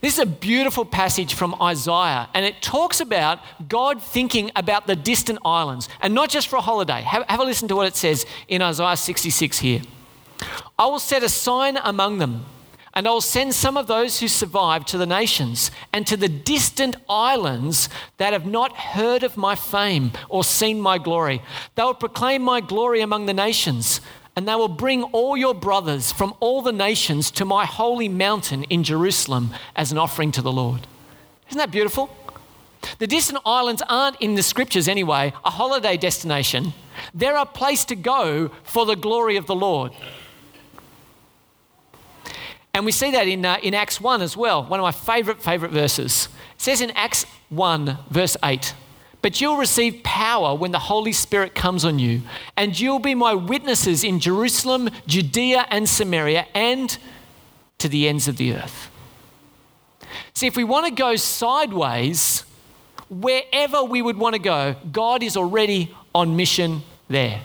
This 0.01 0.13
is 0.13 0.19
a 0.19 0.25
beautiful 0.25 0.86
passage 0.86 1.34
from 1.34 1.60
Isaiah, 1.62 2.29
and 2.34 2.45
it 2.45 2.62
talks 2.62 3.00
about 3.00 3.39
God 3.67 4.01
thinking 4.01 4.51
about 4.55 4.88
the 4.88 4.95
distant 4.95 5.39
islands, 5.43 5.89
and 6.01 6.13
not 6.13 6.29
just 6.29 6.48
for 6.48 6.57
a 6.57 6.62
holiday. 6.62 7.01
Have, 7.01 7.24
have 7.27 7.39
a 7.39 7.43
listen 7.43 7.67
to 7.69 7.75
what 7.75 7.88
it 7.88 7.95
says 7.95 8.25
in 8.48 8.62
Isaiah 8.62 8.98
66 8.98 9.60
here. 9.60 9.81
I 10.77 10.86
will 10.86 11.00
set 11.00 11.24
a 11.24 11.29
sign 11.29 11.77
among 11.84 12.17
them 12.19 12.45
And 12.96 13.08
I 13.08 13.12
will 13.12 13.20
send 13.20 13.54
some 13.54 13.75
of 13.75 13.88
those 13.88 14.22
who 14.22 14.30
survive 14.30 14.86
to 14.86 14.98
the 14.98 15.06
nations 15.06 15.70
and 15.92 16.08
to 16.08 16.16
the 16.16 16.30
distant 16.30 16.96
islands 17.10 17.90
that 18.18 18.32
have 18.32 18.46
not 18.46 18.74
heard 18.74 19.22
of 19.22 19.36
my 19.36 19.54
fame 19.54 20.14
or 20.30 20.46
seen 20.46 20.80
my 20.80 20.98
glory. 20.98 21.42
They 21.75 21.84
will 21.84 21.94
proclaim 21.94 22.42
my 22.42 22.62
glory 22.62 23.02
among 23.02 23.25
the 23.25 23.34
nations, 23.34 24.00
and 24.34 24.48
they 24.48 24.56
will 24.56 24.70
bring 24.70 25.04
all 25.04 25.36
your 25.36 25.54
brothers 25.54 26.14
from 26.14 26.36
all 26.40 26.62
the 26.62 26.72
nations 26.72 27.32
to 27.32 27.44
my 27.44 27.66
holy 27.66 28.08
mountain 28.08 28.64
in 28.66 28.84
Jerusalem 28.84 29.52
as 29.75 29.92
an 29.92 29.98
offering 29.98 30.32
to 30.32 30.42
the 30.42 30.52
Lord. 30.52 30.88
Isn't 31.50 31.60
that 31.60 31.72
beautiful? 31.72 32.10
The 33.00 33.08
distant 33.08 33.40
islands 33.46 33.84
aren't 33.90 34.22
in 34.22 34.36
the 34.36 34.44
scriptures 34.44 34.88
anyway, 34.88 35.34
a 35.44 35.50
holiday 35.50 35.98
destination. 35.98 36.74
They're 37.14 37.36
a 37.36 37.46
place 37.46 37.84
to 37.86 37.96
go 37.96 38.52
for 38.64 38.86
the 38.86 38.96
glory 38.96 39.36
of 39.36 39.48
the 39.48 39.56
Lord. 39.56 39.92
And 42.75 42.86
we 42.86 42.91
see 42.91 43.12
that 43.12 43.25
in, 43.25 43.46
uh, 43.46 43.58
in 43.63 43.74
Acts 43.74 44.01
1 44.01 44.22
as 44.22 44.36
well, 44.36 44.65
one 44.65 44.82
of 44.82 44.84
my 44.84 44.91
favorite, 44.91 45.41
favorite 45.41 45.72
verses. 45.72 46.27
It 46.55 46.62
says 46.62 46.82
in 46.82 46.91
Acts 46.91 47.25
1, 47.48 47.98
verse 48.10 48.36
8, 48.44 48.74
But 49.22 49.39
you'll 49.39 49.55
receive 49.55 50.03
power 50.03 50.53
when 50.53 50.74
the 50.74 50.79
Holy 50.79 51.13
Spirit 51.13 51.55
comes 51.55 51.86
on 51.86 52.00
you, 52.00 52.24
and 52.58 52.77
you'll 52.77 53.00
be 53.00 53.15
my 53.15 53.34
witnesses 53.34 54.03
in 54.03 54.20
Jerusalem, 54.20 54.89
Judea, 55.08 55.65
and 55.70 55.88
Samaria, 55.88 56.48
and 56.53 56.98
to 57.77 57.88
the 57.88 58.10
ends 58.10 58.27
of 58.27 58.36
the 58.36 58.53
earth. 58.53 58.91
See, 60.34 60.46
if 60.46 60.58
we 60.58 60.65
want 60.65 60.86
to 60.86 60.91
go 60.91 61.15
sideways, 61.15 62.44
wherever 63.10 63.86
we 63.86 64.01
would 64.01 64.17
want 64.17 64.34
to 64.34 64.39
go, 64.39 64.75
God 64.91 65.24
is 65.24 65.38
already 65.38 65.96
on 66.13 66.36
mission 66.36 66.84
there. 67.08 67.39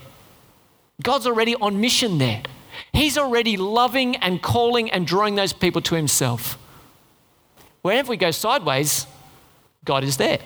God's 1.01 1.29
already 1.29 1.55
on 1.55 1.81
mission 1.81 2.19
there. 2.19 2.43
He's 3.01 3.17
already 3.17 3.57
loving 3.57 4.17
and 4.17 4.43
calling 4.43 4.91
and 4.91 5.07
drawing 5.07 5.35
those 5.35 5.55
people 5.55 5.81
to 5.81 5.95
Himself. 5.95 6.59
Wherever 7.81 8.11
we 8.11 8.19
go 8.19 8.31
sideways, 8.31 9.07
God 9.87 10.05
is 10.05 10.19
there. 10.19 10.39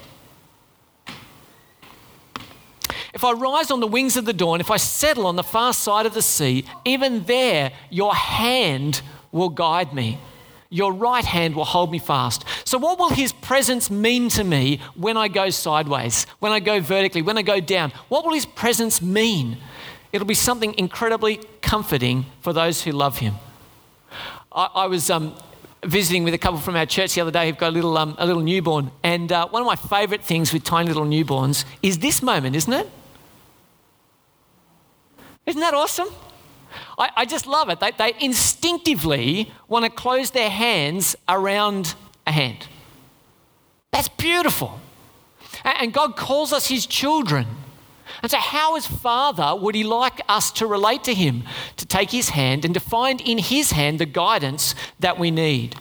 If 3.12 3.24
I 3.24 3.32
rise 3.32 3.72
on 3.72 3.80
the 3.80 3.88
wings 3.88 4.16
of 4.16 4.24
the 4.24 4.32
dawn, 4.32 4.60
if 4.60 4.70
I 4.70 4.76
settle 4.76 5.26
on 5.26 5.34
the 5.34 5.42
far 5.42 5.72
side 5.72 6.06
of 6.06 6.14
the 6.14 6.22
sea, 6.22 6.64
even 6.84 7.24
there 7.24 7.72
your 7.90 8.14
hand 8.14 9.02
will 9.32 9.48
guide 9.48 9.92
me. 9.92 10.20
Your 10.70 10.92
right 10.92 11.24
hand 11.24 11.56
will 11.56 11.64
hold 11.64 11.90
me 11.90 11.98
fast. 11.98 12.44
So, 12.64 12.78
what 12.78 13.00
will 13.00 13.10
his 13.10 13.32
presence 13.32 13.90
mean 13.90 14.28
to 14.28 14.44
me 14.44 14.80
when 14.94 15.16
I 15.16 15.26
go 15.26 15.50
sideways, 15.50 16.24
when 16.38 16.52
I 16.52 16.60
go 16.60 16.80
vertically, 16.80 17.22
when 17.22 17.36
I 17.36 17.42
go 17.42 17.58
down? 17.58 17.90
What 18.08 18.24
will 18.24 18.32
his 18.32 18.46
presence 18.46 19.02
mean? 19.02 19.58
It'll 20.14 20.28
be 20.28 20.34
something 20.34 20.78
incredibly 20.78 21.40
comforting 21.60 22.26
for 22.40 22.52
those 22.52 22.82
who 22.84 22.92
love 22.92 23.18
him. 23.18 23.34
I, 24.52 24.68
I 24.72 24.86
was 24.86 25.10
um, 25.10 25.34
visiting 25.84 26.22
with 26.22 26.34
a 26.34 26.38
couple 26.38 26.60
from 26.60 26.76
our 26.76 26.86
church 26.86 27.16
the 27.16 27.20
other 27.20 27.32
day 27.32 27.48
who've 27.48 27.58
got 27.58 27.70
a 27.70 27.74
little, 27.74 27.98
um, 27.98 28.14
a 28.16 28.24
little 28.24 28.40
newborn. 28.40 28.92
And 29.02 29.32
uh, 29.32 29.48
one 29.48 29.60
of 29.60 29.66
my 29.66 29.74
favourite 29.74 30.22
things 30.22 30.52
with 30.52 30.62
tiny 30.62 30.86
little 30.86 31.04
newborns 31.04 31.64
is 31.82 31.98
this 31.98 32.22
moment, 32.22 32.54
isn't 32.54 32.72
it? 32.72 32.88
Isn't 35.46 35.60
that 35.60 35.74
awesome? 35.74 36.10
I, 36.96 37.10
I 37.16 37.24
just 37.24 37.48
love 37.48 37.68
it. 37.68 37.80
They, 37.80 37.90
they 37.90 38.12
instinctively 38.20 39.52
want 39.66 39.84
to 39.84 39.90
close 39.90 40.30
their 40.30 40.48
hands 40.48 41.16
around 41.28 41.96
a 42.24 42.30
hand. 42.30 42.68
That's 43.90 44.10
beautiful. 44.10 44.78
And 45.64 45.92
God 45.92 46.14
calls 46.14 46.52
us 46.52 46.68
his 46.68 46.86
children. 46.86 47.48
And 48.22 48.30
so, 48.30 48.38
how, 48.38 48.76
as 48.76 48.86
Father, 48.86 49.54
would 49.54 49.74
He 49.74 49.84
like 49.84 50.20
us 50.28 50.50
to 50.52 50.66
relate 50.66 51.04
to 51.04 51.14
Him, 51.14 51.44
to 51.76 51.86
take 51.86 52.10
His 52.10 52.30
hand 52.30 52.64
and 52.64 52.74
to 52.74 52.80
find 52.80 53.20
in 53.20 53.38
His 53.38 53.72
hand 53.72 53.98
the 53.98 54.06
guidance 54.06 54.74
that 55.00 55.18
we 55.18 55.30
need? 55.30 55.76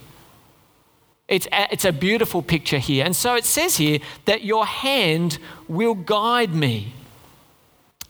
It's 1.27 1.47
a, 1.47 1.67
it's 1.71 1.85
a 1.85 1.93
beautiful 1.93 2.41
picture 2.41 2.79
here. 2.79 3.05
And 3.05 3.15
so 3.15 3.35
it 3.35 3.45
says 3.45 3.77
here 3.77 3.99
that 4.25 4.43
your 4.43 4.65
hand 4.65 5.39
will 5.67 5.95
guide 5.95 6.53
me 6.53 6.93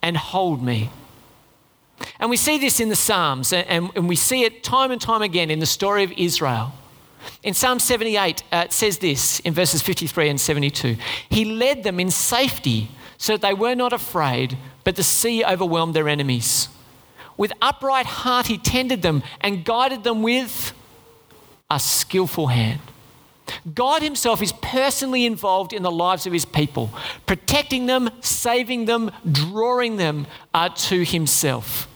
and 0.02 0.18
hold 0.18 0.64
me. 0.64 0.90
And 2.20 2.30
we 2.30 2.38
see 2.38 2.58
this 2.58 2.80
in 2.80 2.90
the 2.90 2.96
Psalms, 2.96 3.54
and, 3.54 3.90
and 3.96 4.10
we 4.10 4.16
see 4.16 4.44
it 4.44 4.64
time 4.64 4.92
and 4.92 5.00
time 5.00 5.22
again 5.22 5.50
in 5.50 5.60
the 5.60 5.66
story 5.66 6.04
of 6.04 6.12
Israel. 6.14 6.74
In 7.44 7.54
Psalm 7.54 7.80
78, 7.80 8.44
uh, 8.52 8.64
it 8.66 8.74
says 8.74 8.98
this 8.98 9.40
in 9.42 9.54
verses 9.54 9.82
53 9.82 10.30
and 10.30 10.42
72 10.42 10.98
He 11.30 11.46
led 11.46 11.84
them 11.84 12.00
in 12.00 12.12
safety 12.12 12.90
so 13.24 13.38
that 13.38 13.42
they 13.42 13.54
were 13.54 13.74
not 13.74 13.94
afraid, 13.94 14.58
but 14.84 14.98
the 14.98 15.02
sea 15.02 15.46
overwhelmed 15.46 15.94
their 15.94 16.10
enemies. 16.10 16.68
With 17.38 17.54
upright 17.62 18.06
heart, 18.06 18.48
he 18.48 18.58
tended 18.58 19.02
them 19.02 19.24
and 19.40 19.64
guided 19.64 20.04
them 20.04 20.24
with 20.24 20.74
a 21.72 21.80
skillful 21.80 22.48
hand. 22.48 22.82
God 23.74 24.02
Himself 24.02 24.42
is 24.42 24.52
personally 24.52 25.26
involved 25.26 25.72
in 25.72 25.84
the 25.84 25.92
lives 25.92 26.28
of 26.28 26.34
His 26.34 26.44
people, 26.44 26.94
protecting 27.26 27.86
them, 27.86 28.10
saving 28.20 28.86
them, 28.88 29.10
drawing 29.32 29.96
them 29.96 30.28
uh, 30.54 30.68
to 30.68 31.06
Himself. 31.06 31.88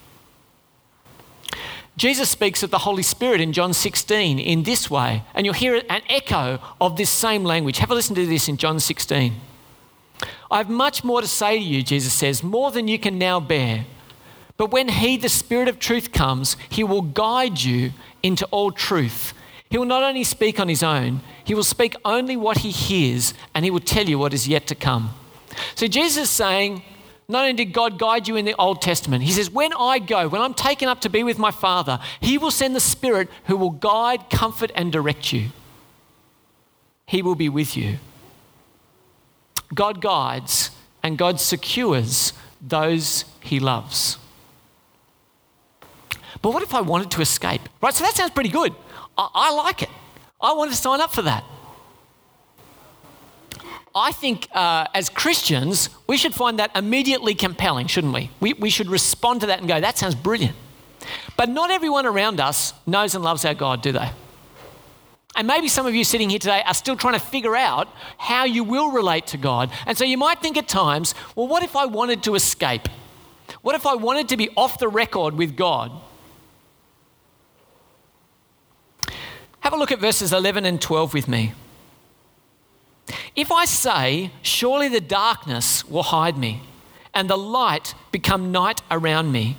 Jesus 1.98 2.30
speaks 2.30 2.62
of 2.62 2.70
the 2.70 2.78
Holy 2.78 3.02
Spirit 3.02 3.42
in 3.42 3.52
John 3.52 3.74
16 3.74 4.38
in 4.38 4.62
this 4.62 4.90
way, 4.90 5.24
and 5.34 5.44
you'll 5.44 5.52
hear 5.52 5.74
an 5.90 6.00
echo 6.08 6.58
of 6.80 6.96
this 6.96 7.10
same 7.10 7.44
language. 7.44 7.76
Have 7.78 7.90
a 7.90 7.94
listen 7.94 8.14
to 8.14 8.24
this 8.24 8.48
in 8.48 8.56
John 8.56 8.80
16. 8.80 9.34
I 10.50 10.58
have 10.58 10.70
much 10.70 11.04
more 11.04 11.20
to 11.20 11.26
say 11.26 11.58
to 11.58 11.64
you, 11.64 11.82
Jesus 11.82 12.12
says, 12.12 12.42
more 12.42 12.70
than 12.70 12.88
you 12.88 12.98
can 12.98 13.18
now 13.18 13.40
bear. 13.40 13.86
But 14.56 14.72
when 14.72 14.88
He, 14.88 15.16
the 15.16 15.28
Spirit 15.28 15.68
of 15.68 15.78
truth, 15.78 16.12
comes, 16.12 16.56
He 16.68 16.82
will 16.82 17.02
guide 17.02 17.62
you 17.62 17.92
into 18.22 18.44
all 18.46 18.72
truth. 18.72 19.32
He 19.70 19.78
will 19.78 19.84
not 19.84 20.02
only 20.02 20.24
speak 20.24 20.58
on 20.58 20.68
His 20.68 20.82
own, 20.82 21.20
He 21.44 21.54
will 21.54 21.62
speak 21.62 21.94
only 22.04 22.36
what 22.36 22.58
He 22.58 22.70
hears, 22.70 23.34
and 23.54 23.64
He 23.64 23.70
will 23.70 23.80
tell 23.80 24.08
you 24.08 24.18
what 24.18 24.34
is 24.34 24.48
yet 24.48 24.66
to 24.66 24.74
come. 24.74 25.10
So 25.74 25.86
Jesus 25.86 26.24
is 26.24 26.30
saying, 26.30 26.82
not 27.28 27.42
only 27.42 27.52
did 27.52 27.72
God 27.72 27.98
guide 27.98 28.26
you 28.26 28.36
in 28.36 28.46
the 28.46 28.54
Old 28.54 28.82
Testament, 28.82 29.22
He 29.22 29.32
says, 29.32 29.50
when 29.50 29.72
I 29.74 29.98
go, 29.98 30.26
when 30.28 30.40
I'm 30.40 30.54
taken 30.54 30.88
up 30.88 31.02
to 31.02 31.10
be 31.10 31.22
with 31.22 31.38
my 31.38 31.50
Father, 31.50 32.00
He 32.20 32.38
will 32.38 32.50
send 32.50 32.74
the 32.74 32.80
Spirit 32.80 33.28
who 33.44 33.56
will 33.56 33.70
guide, 33.70 34.30
comfort, 34.30 34.72
and 34.74 34.90
direct 34.90 35.32
you. 35.32 35.50
He 37.06 37.22
will 37.22 37.36
be 37.36 37.48
with 37.48 37.76
you. 37.76 37.98
God 39.74 40.00
guides 40.00 40.70
and 41.02 41.18
God 41.18 41.40
secures 41.40 42.32
those 42.60 43.24
he 43.40 43.60
loves. 43.60 44.18
But 46.42 46.52
what 46.52 46.62
if 46.62 46.74
I 46.74 46.80
wanted 46.80 47.10
to 47.12 47.20
escape? 47.20 47.62
Right, 47.82 47.94
so 47.94 48.04
that 48.04 48.14
sounds 48.14 48.30
pretty 48.30 48.50
good. 48.50 48.74
I, 49.16 49.28
I 49.34 49.52
like 49.54 49.82
it. 49.82 49.90
I 50.40 50.52
want 50.52 50.70
to 50.70 50.76
sign 50.76 51.00
up 51.00 51.12
for 51.12 51.22
that. 51.22 51.44
I 53.94 54.12
think 54.12 54.48
uh, 54.52 54.86
as 54.94 55.08
Christians, 55.08 55.90
we 56.06 56.16
should 56.16 56.34
find 56.34 56.58
that 56.58 56.76
immediately 56.76 57.34
compelling, 57.34 57.86
shouldn't 57.88 58.14
we? 58.14 58.30
we? 58.38 58.52
We 58.52 58.70
should 58.70 58.88
respond 58.88 59.40
to 59.40 59.46
that 59.48 59.58
and 59.58 59.68
go, 59.68 59.80
that 59.80 59.98
sounds 59.98 60.14
brilliant. 60.14 60.54
But 61.36 61.48
not 61.48 61.70
everyone 61.70 62.06
around 62.06 62.40
us 62.40 62.74
knows 62.86 63.14
and 63.14 63.24
loves 63.24 63.44
our 63.44 63.54
God, 63.54 63.82
do 63.82 63.92
they? 63.92 64.10
And 65.38 65.46
maybe 65.46 65.68
some 65.68 65.86
of 65.86 65.94
you 65.94 66.02
sitting 66.02 66.30
here 66.30 66.40
today 66.40 66.64
are 66.66 66.74
still 66.74 66.96
trying 66.96 67.14
to 67.14 67.20
figure 67.20 67.54
out 67.54 67.86
how 68.18 68.42
you 68.42 68.64
will 68.64 68.90
relate 68.90 69.28
to 69.28 69.36
God. 69.36 69.70
And 69.86 69.96
so 69.96 70.04
you 70.04 70.18
might 70.18 70.42
think 70.42 70.56
at 70.56 70.66
times, 70.66 71.14
well, 71.36 71.46
what 71.46 71.62
if 71.62 71.76
I 71.76 71.86
wanted 71.86 72.24
to 72.24 72.34
escape? 72.34 72.88
What 73.62 73.76
if 73.76 73.86
I 73.86 73.94
wanted 73.94 74.28
to 74.30 74.36
be 74.36 74.50
off 74.56 74.80
the 74.80 74.88
record 74.88 75.34
with 75.34 75.56
God? 75.56 75.92
Have 79.60 79.72
a 79.72 79.76
look 79.76 79.92
at 79.92 80.00
verses 80.00 80.32
11 80.32 80.64
and 80.64 80.82
12 80.82 81.14
with 81.14 81.28
me. 81.28 81.52
If 83.36 83.52
I 83.52 83.64
say, 83.64 84.32
Surely 84.42 84.88
the 84.88 85.00
darkness 85.00 85.84
will 85.84 86.02
hide 86.02 86.36
me, 86.36 86.62
and 87.14 87.30
the 87.30 87.38
light 87.38 87.94
become 88.10 88.50
night 88.50 88.82
around 88.90 89.30
me, 89.30 89.56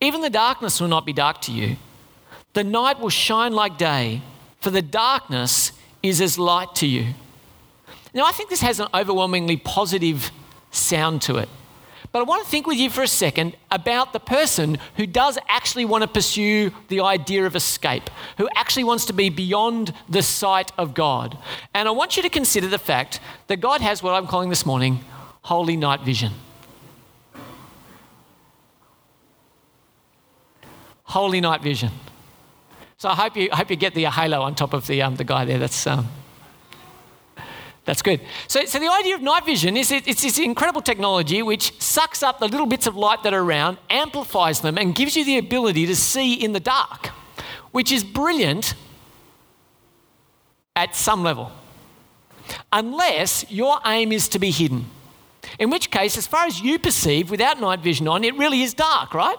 even 0.00 0.20
the 0.20 0.30
darkness 0.30 0.80
will 0.80 0.88
not 0.88 1.06
be 1.06 1.12
dark 1.12 1.40
to 1.42 1.52
you. 1.52 1.76
The 2.54 2.64
night 2.64 2.98
will 2.98 3.08
shine 3.08 3.52
like 3.52 3.78
day 3.78 4.22
for 4.66 4.72
the 4.72 4.82
darkness 4.82 5.70
is 6.02 6.20
as 6.20 6.40
light 6.40 6.74
to 6.74 6.88
you. 6.88 7.14
Now, 8.12 8.24
I 8.24 8.32
think 8.32 8.50
this 8.50 8.62
has 8.62 8.80
an 8.80 8.88
overwhelmingly 8.92 9.58
positive 9.58 10.32
sound 10.72 11.22
to 11.22 11.36
it. 11.36 11.48
But 12.10 12.18
I 12.18 12.22
want 12.24 12.44
to 12.44 12.50
think 12.50 12.66
with 12.66 12.76
you 12.76 12.90
for 12.90 13.04
a 13.04 13.06
second 13.06 13.56
about 13.70 14.12
the 14.12 14.18
person 14.18 14.78
who 14.96 15.06
does 15.06 15.38
actually 15.48 15.84
want 15.84 16.02
to 16.02 16.08
pursue 16.08 16.72
the 16.88 17.02
idea 17.02 17.46
of 17.46 17.54
escape, 17.54 18.10
who 18.38 18.48
actually 18.56 18.82
wants 18.82 19.04
to 19.04 19.12
be 19.12 19.28
beyond 19.28 19.94
the 20.08 20.20
sight 20.20 20.72
of 20.76 20.94
God. 20.94 21.38
And 21.72 21.86
I 21.86 21.92
want 21.92 22.16
you 22.16 22.24
to 22.24 22.28
consider 22.28 22.66
the 22.66 22.76
fact 22.76 23.20
that 23.46 23.58
God 23.58 23.80
has 23.82 24.02
what 24.02 24.14
I'm 24.14 24.26
calling 24.26 24.50
this 24.50 24.66
morning 24.66 24.98
holy 25.42 25.76
night 25.76 26.00
vision. 26.00 26.32
Holy 31.04 31.40
night 31.40 31.62
vision. 31.62 31.92
So 32.98 33.10
I 33.10 33.14
hope 33.14 33.36
you, 33.36 33.48
I 33.52 33.56
hope 33.56 33.70
you 33.70 33.76
get 33.76 33.94
the 33.94 34.04
halo 34.04 34.40
on 34.40 34.54
top 34.54 34.72
of 34.72 34.86
the, 34.86 35.02
um, 35.02 35.16
the 35.16 35.24
guy 35.24 35.44
there. 35.44 35.58
That's, 35.58 35.86
um, 35.86 36.08
that's 37.84 38.00
good. 38.00 38.20
So, 38.48 38.64
so 38.64 38.78
the 38.78 38.90
idea 38.90 39.14
of 39.14 39.22
night 39.22 39.44
vision 39.44 39.76
is 39.76 39.92
it, 39.92 40.08
it's 40.08 40.22
this 40.22 40.38
incredible 40.38 40.80
technology 40.80 41.42
which 41.42 41.78
sucks 41.80 42.22
up 42.22 42.38
the 42.38 42.48
little 42.48 42.66
bits 42.66 42.86
of 42.86 42.96
light 42.96 43.22
that 43.22 43.34
are 43.34 43.42
around, 43.42 43.78
amplifies 43.90 44.62
them, 44.62 44.78
and 44.78 44.94
gives 44.94 45.14
you 45.14 45.24
the 45.24 45.38
ability 45.38 45.86
to 45.86 45.94
see 45.94 46.34
in 46.34 46.52
the 46.52 46.60
dark. 46.60 47.10
which 47.76 47.92
is 47.92 48.02
brilliant 48.02 48.72
at 50.74 50.96
some 50.96 51.22
level, 51.22 51.52
unless 52.72 53.44
your 53.50 53.80
aim 53.84 54.12
is 54.12 54.30
to 54.30 54.38
be 54.38 54.50
hidden. 54.50 54.86
In 55.58 55.68
which 55.68 55.90
case, 55.90 56.16
as 56.16 56.26
far 56.26 56.46
as 56.46 56.58
you 56.58 56.78
perceive 56.78 57.30
without 57.30 57.60
night 57.60 57.80
vision 57.80 58.08
on, 58.08 58.24
it 58.24 58.34
really 58.38 58.62
is 58.62 58.72
dark, 58.72 59.12
right? 59.12 59.36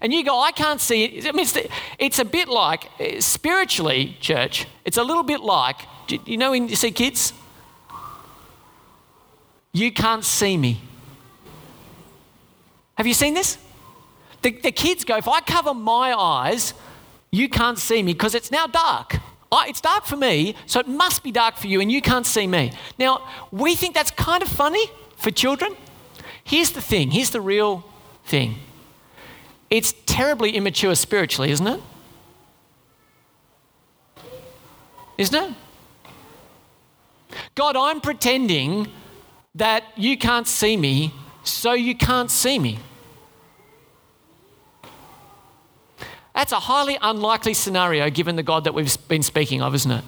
And 0.00 0.12
you 0.12 0.24
go, 0.24 0.40
I 0.40 0.52
can't 0.52 0.80
see 0.80 1.04
it. 1.04 1.26
I 1.26 1.32
mean, 1.32 1.42
it's, 1.42 1.58
it's 1.98 2.18
a 2.18 2.24
bit 2.24 2.48
like, 2.48 2.88
eh, 3.00 3.20
spiritually, 3.20 4.16
church, 4.20 4.66
it's 4.84 4.96
a 4.96 5.02
little 5.02 5.22
bit 5.22 5.40
like, 5.40 5.76
you 6.26 6.36
know 6.36 6.50
when 6.52 6.68
you 6.68 6.76
see 6.76 6.90
kids? 6.90 7.32
You 9.72 9.92
can't 9.92 10.24
see 10.24 10.56
me. 10.56 10.80
Have 12.96 13.06
you 13.06 13.14
seen 13.14 13.34
this? 13.34 13.58
The, 14.42 14.52
the 14.52 14.72
kids 14.72 15.04
go, 15.04 15.16
if 15.16 15.28
I 15.28 15.40
cover 15.40 15.72
my 15.72 16.12
eyes, 16.12 16.74
you 17.30 17.48
can't 17.48 17.78
see 17.78 18.02
me 18.02 18.12
because 18.12 18.34
it's 18.34 18.50
now 18.50 18.66
dark. 18.66 19.16
it's 19.52 19.80
dark 19.80 20.04
for 20.04 20.16
me, 20.16 20.54
so 20.66 20.80
it 20.80 20.88
must 20.88 21.22
be 21.22 21.32
dark 21.32 21.56
for 21.56 21.66
you, 21.66 21.80
and 21.80 21.90
you 21.90 22.02
can't 22.02 22.26
see 22.26 22.46
me. 22.46 22.72
Now, 22.98 23.26
we 23.50 23.74
think 23.74 23.94
that's 23.94 24.10
kind 24.10 24.42
of 24.42 24.48
funny 24.48 24.86
for 25.16 25.30
children. 25.30 25.74
Here's 26.44 26.72
the 26.72 26.82
thing 26.82 27.12
here's 27.12 27.30
the 27.30 27.40
real 27.40 27.84
thing 28.24 28.56
it's 29.72 29.94
terribly 30.04 30.50
immature 30.50 30.94
spiritually, 30.94 31.50
isn't 31.50 31.66
it? 31.66 31.80
Isn't 35.16 35.34
it? 35.34 35.54
God, 37.54 37.74
I'm 37.74 38.02
pretending 38.02 38.88
that 39.54 39.84
you 39.96 40.18
can't 40.18 40.46
see 40.46 40.76
me, 40.76 41.14
so 41.42 41.72
you 41.72 41.94
can't 41.94 42.30
see 42.30 42.58
me. 42.58 42.80
That's 46.34 46.52
a 46.52 46.60
highly 46.60 46.98
unlikely 47.00 47.54
scenario 47.54 48.10
given 48.10 48.36
the 48.36 48.42
God 48.42 48.64
that 48.64 48.74
we've 48.74 48.94
been 49.08 49.22
speaking 49.22 49.62
of, 49.62 49.74
isn't 49.74 49.90
it? 49.90 50.04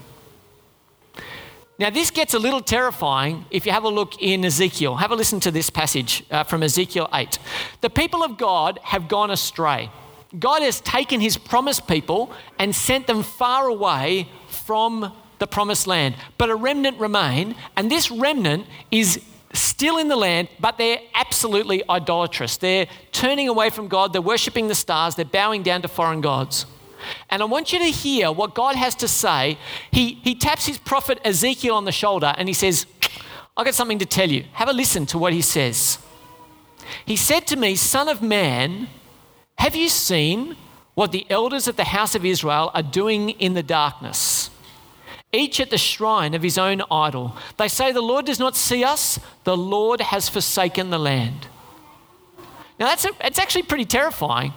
Now, 1.77 1.91
this 1.91 2.13
gets 2.13 2.35
a 2.35 2.39
little 2.39 2.61
terrifying 2.61 3.47
if 3.51 3.67
you 3.67 3.73
have 3.73 3.83
a 3.83 3.89
look 3.89 4.23
in 4.23 4.45
Ezekiel. 4.45 4.95
Have 4.97 5.11
a 5.11 5.17
listen 5.17 5.41
to 5.41 5.51
this 5.51 5.71
passage 5.71 6.25
uh, 6.31 6.45
from 6.45 6.63
Ezekiel 6.63 7.09
8. 7.13 7.39
The 7.81 7.91
people 7.91 8.23
of 8.23 8.39
God 8.39 8.79
have 8.85 9.09
gone 9.09 9.31
astray. 9.33 9.91
God 10.39 10.63
has 10.63 10.81
taken 10.81 11.21
his 11.21 11.37
promised 11.37 11.89
people 11.89 12.33
and 12.61 12.75
sent 12.75 13.09
them 13.09 13.25
far 13.25 13.67
away 13.67 14.29
from 14.49 15.13
the 15.41 15.49
promised 15.49 15.89
land. 15.89 16.15
But 16.39 16.49
a 16.49 16.55
remnant 16.55 16.99
remain, 17.01 17.57
and 17.77 17.91
this 17.91 18.09
remnant 18.09 18.67
is 18.93 19.21
still 19.53 19.99
in 19.99 20.09
the 20.09 20.17
land, 20.17 20.49
but 20.61 20.79
they're 20.79 21.01
absolutely 21.15 21.83
idolatrous. 21.91 22.57
They're 22.57 22.87
turning 23.11 23.49
away 23.49 23.71
from 23.71 23.89
God, 23.89 24.13
they're 24.13 24.23
worshipping 24.23 24.69
the 24.69 24.75
stars, 24.75 25.17
they're 25.17 25.25
bowing 25.25 25.63
down 25.65 25.83
to 25.83 25.89
foreign 25.89 26.21
gods. 26.21 26.67
And 27.31 27.43
I 27.43 27.45
want 27.45 27.73
you 27.73 27.79
to 27.79 27.87
hear 27.87 28.31
what 28.33 28.55
God 28.55 28.77
has 28.77 28.95
to 28.97 29.09
say. 29.09 29.59
He, 29.91 30.15
he 30.23 30.35
taps 30.35 30.67
his 30.67 30.79
prophet 30.79 31.19
Ezekiel 31.25 31.75
on 31.75 31.85
the 31.85 31.93
shoulder 31.93 32.35
and 32.37 32.49
he 32.49 32.55
says, 32.55 32.87
I've 33.57 33.65
got 33.65 33.75
something 33.75 33.99
to 33.99 34.07
tell 34.07 34.31
you. 34.31 34.45
Have 34.55 34.69
a 34.69 34.73
listen 34.73 35.07
to 35.07 35.19
what 35.19 35.33
he 35.33 35.43
says. 35.43 35.99
He 37.05 37.17
said 37.17 37.47
to 37.49 37.57
me, 37.57 37.77
Son 37.77 38.09
of 38.09 38.23
man, 38.23 38.89
have 39.59 39.77
you 39.77 39.89
seen 39.89 40.57
what 40.95 41.13
the 41.13 41.27
elders 41.31 41.69
of 41.69 41.77
the 41.77 41.85
house 41.85 42.15
of 42.15 42.25
Israel 42.25 42.71
are 42.75 42.83
doing 42.83 43.31
in 43.31 43.55
the 43.55 43.63
darkness? 43.63 44.51
each 45.35 45.61
at 45.61 45.71
the 45.71 45.79
shrine 45.79 46.33
of 46.35 46.43
his 46.43 46.57
own 46.57 46.83
idol. 46.91 47.37
They 47.59 47.69
say, 47.69 47.93
The 47.93 48.01
Lord 48.01 48.27
does 48.27 48.39
not 48.39 48.57
see 48.57 48.85
us, 48.85 49.19
the 49.43 49.57
Lord 49.57 50.01
has 50.01 50.29
forsaken 50.29 50.91
the 50.91 50.99
land. 50.99 51.49
Now, 52.79 52.87
that's 52.87 53.05
a, 53.05 53.11
it's 53.21 53.39
actually 53.39 53.63
pretty 53.63 53.85
terrifying 53.85 54.53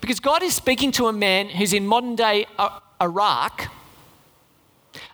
because 0.00 0.20
God 0.20 0.42
is 0.42 0.54
speaking 0.54 0.92
to 0.92 1.06
a 1.06 1.12
man 1.12 1.48
who's 1.48 1.72
in 1.72 1.86
modern 1.86 2.16
day 2.16 2.46
uh, 2.58 2.80
Iraq 3.00 3.68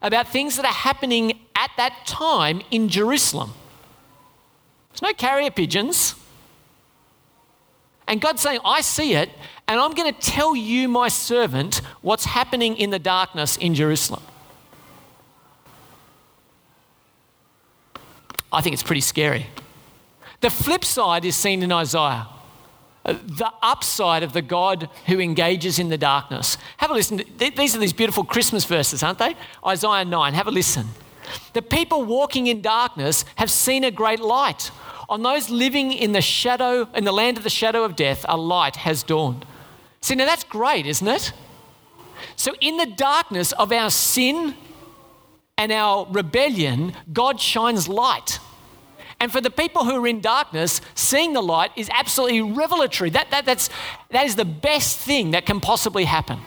about 0.03 0.29
things 0.29 0.57
that 0.57 0.65
are 0.65 0.73
happening 0.73 1.39
at 1.57 1.71
that 1.77 2.07
time 2.07 2.63
in 2.71 2.89
Jerusalem. 2.89 3.53
There's 4.91 5.03
no 5.03 5.13
carrier 5.13 5.51
pigeons. 5.51 6.15
And 8.07 8.21
God's 8.21 8.41
saying, 8.41 8.61
I 8.65 8.81
see 8.81 9.15
it, 9.15 9.31
and 9.67 9.79
I'm 9.79 9.93
going 9.93 10.13
to 10.13 10.19
tell 10.19 10.57
you, 10.57 10.89
my 10.89 11.09
servant, 11.09 11.83
what's 12.01 12.25
happening 12.25 12.77
in 12.77 12.91
the 12.91 12.99
darkness 12.99 13.57
in 13.59 13.75
Jerusalem. 13.75 14.23
I 18.51 18.63
think 18.63 18.73
it's 18.73 18.83
pretty 18.83 19.03
scary. 19.03 19.47
The 20.41 20.49
flip 20.49 20.85
side 20.85 21.25
is 21.27 21.37
seen 21.37 21.63
in 21.63 21.71
Isaiah. 21.71 22.27
Uh, 23.09 23.15
the 23.25 23.51
upside 23.63 24.23
of 24.23 24.35
the 24.35 24.43
God 24.43 24.91
who 25.07 25.19
engages 25.19 25.79
in 25.79 25.89
the 25.89 25.97
darkness. 25.97 26.59
Have 26.77 26.91
a 26.91 26.93
listen. 26.93 27.23
These 27.39 27.75
are 27.75 27.79
these 27.79 27.95
beautiful 27.95 28.23
Christmas 28.23 28.67
verses, 28.67 29.03
aren't 29.03 29.19
they? 29.19 29.35
Isaiah 29.67 30.05
9. 30.05 30.35
Have 30.35 30.47
a 30.47 30.51
listen. 30.51 30.89
The 31.55 31.63
people 31.63 32.05
walking 32.05 32.49
in 32.49 32.61
darkness 32.61 33.25
have 33.37 33.51
seen 33.51 33.83
a 33.83 33.91
great 33.91 34.21
light. 34.21 34.71
On 35.09 35.23
those 35.23 35.49
living 35.49 35.91
in 35.91 36.13
the 36.13 36.21
shadow, 36.21 36.87
in 36.95 37.05
the 37.05 37.13
land 37.13 37.39
of 37.39 37.45
the 37.45 37.51
shadow 37.51 37.83
of 37.83 37.97
death, 37.97 38.27
a 38.29 38.37
light 38.37 38.77
has 38.77 39.03
dawned. 39.03 39.47
See, 40.03 40.15
now 40.15 40.27
that's 40.27 40.45
great, 40.45 40.85
isn't 40.85 41.09
it? 41.09 41.33
So, 42.37 42.53
in 42.61 42.77
the 42.77 42.85
darkness 42.85 43.53
of 43.53 43.73
our 43.73 43.89
sin 43.89 44.55
and 45.57 45.73
our 45.73 46.07
rebellion, 46.11 46.93
God 47.11 47.41
shines 47.41 47.89
light. 47.89 48.39
And 49.21 49.33
for 49.33 49.41
the 49.41 49.51
people 49.51 49.85
who 49.85 50.03
are 50.03 50.07
in 50.07 50.21
darkness, 50.21 50.81
seeing 50.95 51.33
the 51.33 51.43
light 51.43 51.71
is 51.77 51.91
absolutely 51.93 52.41
revelatory. 52.41 53.11
That, 53.11 53.31
that, 53.31 53.45
that's, 53.45 53.69
that 54.11 54.27
is 54.27 54.37
the 54.37 54.45
best 54.45 54.99
thing 54.99 55.33
that 55.33 55.45
can 55.45 55.61
possibly 55.61 56.05
happen. 56.05 56.39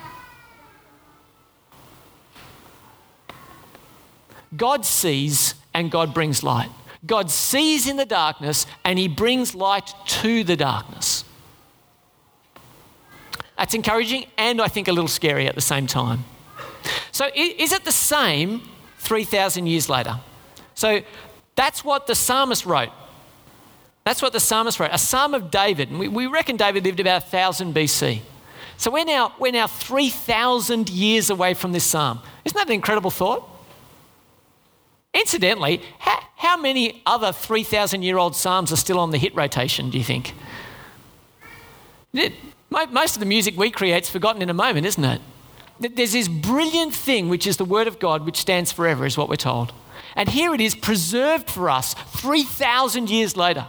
God 4.56 4.86
sees 4.86 5.56
and 5.74 5.92
God 5.92 6.14
brings 6.14 6.44
light. 6.44 6.70
God 7.06 7.32
sees 7.32 7.88
in 7.88 7.98
the 7.98 8.06
darkness 8.06 8.66
and 8.86 9.00
he 9.00 9.08
brings 9.08 9.56
light 9.56 9.94
to 10.08 10.44
the 10.44 10.56
darkness. 10.56 11.26
That's 13.58 13.74
encouraging 13.74 14.26
and 14.38 14.62
I 14.62 14.68
think 14.68 14.88
a 14.88 14.92
little 14.92 15.08
scary 15.08 15.48
at 15.48 15.56
the 15.56 15.62
same 15.62 15.88
time. 15.88 16.26
So, 17.12 17.30
is 17.36 17.72
it 17.72 17.84
the 17.86 17.92
same 17.92 18.62
3,000 19.02 19.66
years 19.66 19.90
later. 19.90 20.20
So 20.76 21.02
that's 21.56 21.84
what 21.84 22.08
the 22.08 22.16
psalmist 22.16 22.66
wrote. 22.66 22.90
That's 24.04 24.22
what 24.22 24.34
the 24.34 24.40
psalmist 24.40 24.80
wrote. 24.80 24.90
A 24.92 24.98
psalm 24.98 25.34
of 25.34 25.52
David. 25.52 25.90
And 25.90 26.00
we, 26.00 26.08
we 26.08 26.28
reckon 26.28 26.58
David 26.58 26.86
lived 26.86 27.00
about 27.00 27.24
1000 27.24 27.74
BC. 27.74 28.22
So 28.78 28.90
we're 28.90 29.06
now, 29.06 29.34
we're 29.40 29.52
now 29.52 29.68
3,000 29.68 30.90
years 30.90 31.30
away 31.30 31.54
from 31.54 31.72
this 31.72 31.84
psalm. 31.84 32.20
Isn't 32.46 32.58
that 32.58 32.68
an 32.68 32.74
incredible 32.74 33.12
thought? 33.12 33.48
Incidentally, 35.14 35.82
how, 36.00 36.20
how 36.36 36.58
many 36.58 37.04
other 37.06 37.32
3,000 37.32 38.02
year 38.02 38.18
old 38.18 38.36
psalms 38.36 38.72
are 38.72 38.78
still 38.78 38.98
on 38.98 39.12
the 39.12 39.18
hit 39.18 39.36
rotation, 39.36 39.92
do 39.92 39.98
you 39.98 40.04
think? 40.04 40.34
Most 42.72 43.16
of 43.16 43.20
the 43.20 43.26
music 43.26 43.56
we 43.56 43.70
create 43.70 44.04
is 44.04 44.10
forgotten 44.10 44.42
in 44.42 44.50
a 44.50 44.54
moment, 44.54 44.86
isn't 44.86 45.04
it? 45.04 45.22
there's 45.80 46.14
this 46.14 46.28
brilliant 46.28 46.94
thing, 46.94 47.28
which 47.28 47.48
is 47.48 47.58
the 47.58 47.66
Word 47.66 47.88
of 47.88 48.00
God, 48.00 48.26
which 48.26 48.38
stands 48.38 48.72
forever, 48.72 49.06
is 49.06 49.18
what 49.18 49.30
we're 49.30 49.36
told. 49.36 49.74
And 50.16 50.30
here 50.30 50.54
it 50.54 50.62
is, 50.62 50.76
preserved 50.76 51.50
for 51.50 51.70
us 51.70 51.94
3,000 51.94 53.10
years 53.10 53.38
later. 53.38 53.68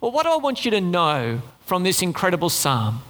Well, 0.00 0.12
what 0.12 0.24
do 0.24 0.30
I 0.30 0.36
want 0.36 0.64
you 0.64 0.70
to 0.72 0.80
know 0.80 1.40
from 1.66 1.82
this 1.82 2.02
incredible 2.02 2.50
psalm? 2.50 3.02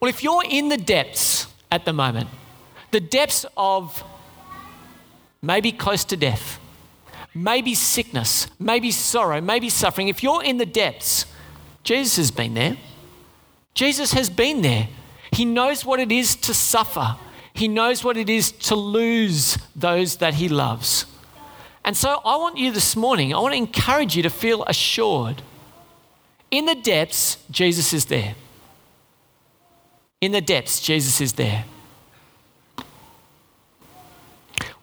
Well, 0.00 0.08
if 0.08 0.22
you're 0.22 0.44
in 0.48 0.68
the 0.68 0.76
depths 0.76 1.46
at 1.70 1.84
the 1.84 1.92
moment, 1.92 2.28
the 2.90 3.00
depths 3.00 3.44
of 3.56 4.04
maybe 5.42 5.72
close 5.72 6.04
to 6.04 6.16
death, 6.16 6.58
maybe 7.34 7.74
sickness, 7.74 8.46
maybe 8.58 8.90
sorrow, 8.90 9.40
maybe 9.40 9.68
suffering, 9.68 10.08
if 10.08 10.22
you're 10.22 10.42
in 10.42 10.58
the 10.58 10.66
depths, 10.66 11.26
Jesus 11.84 12.16
has 12.16 12.30
been 12.30 12.54
there. 12.54 12.76
Jesus 13.74 14.12
has 14.12 14.28
been 14.28 14.62
there. 14.62 14.88
He 15.32 15.44
knows 15.44 15.84
what 15.84 16.00
it 16.00 16.10
is 16.10 16.36
to 16.36 16.54
suffer. 16.54 17.16
He 17.58 17.66
knows 17.66 18.04
what 18.04 18.16
it 18.16 18.30
is 18.30 18.52
to 18.52 18.76
lose 18.76 19.58
those 19.74 20.18
that 20.18 20.34
he 20.34 20.48
loves. 20.48 21.06
And 21.84 21.96
so 21.96 22.20
I 22.24 22.36
want 22.36 22.56
you 22.56 22.70
this 22.70 22.94
morning, 22.94 23.34
I 23.34 23.40
want 23.40 23.52
to 23.52 23.58
encourage 23.58 24.16
you 24.16 24.22
to 24.22 24.30
feel 24.30 24.62
assured. 24.68 25.42
In 26.52 26.66
the 26.66 26.76
depths, 26.76 27.38
Jesus 27.50 27.92
is 27.92 28.04
there. 28.04 28.36
In 30.20 30.30
the 30.30 30.40
depths, 30.40 30.80
Jesus 30.80 31.20
is 31.20 31.32
there. 31.32 31.64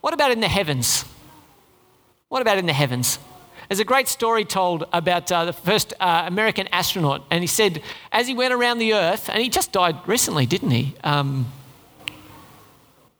What 0.01 0.13
about 0.13 0.31
in 0.31 0.41
the 0.41 0.49
heavens? 0.49 1.05
What 2.27 2.41
about 2.41 2.57
in 2.57 2.65
the 2.65 2.73
heavens? 2.73 3.19
There's 3.69 3.79
a 3.79 3.85
great 3.85 4.09
story 4.09 4.43
told 4.43 4.83
about 4.91 5.31
uh, 5.31 5.45
the 5.45 5.53
first 5.53 5.93
uh, 6.01 6.23
American 6.27 6.67
astronaut, 6.73 7.23
and 7.31 7.41
he 7.41 7.47
said, 7.47 7.81
as 8.11 8.27
he 8.27 8.33
went 8.33 8.53
around 8.53 8.79
the 8.79 8.95
Earth, 8.95 9.29
and 9.29 9.41
he 9.41 9.47
just 9.47 9.71
died 9.71 9.95
recently, 10.05 10.45
didn't 10.45 10.71
he? 10.71 10.93
Um, 11.05 11.53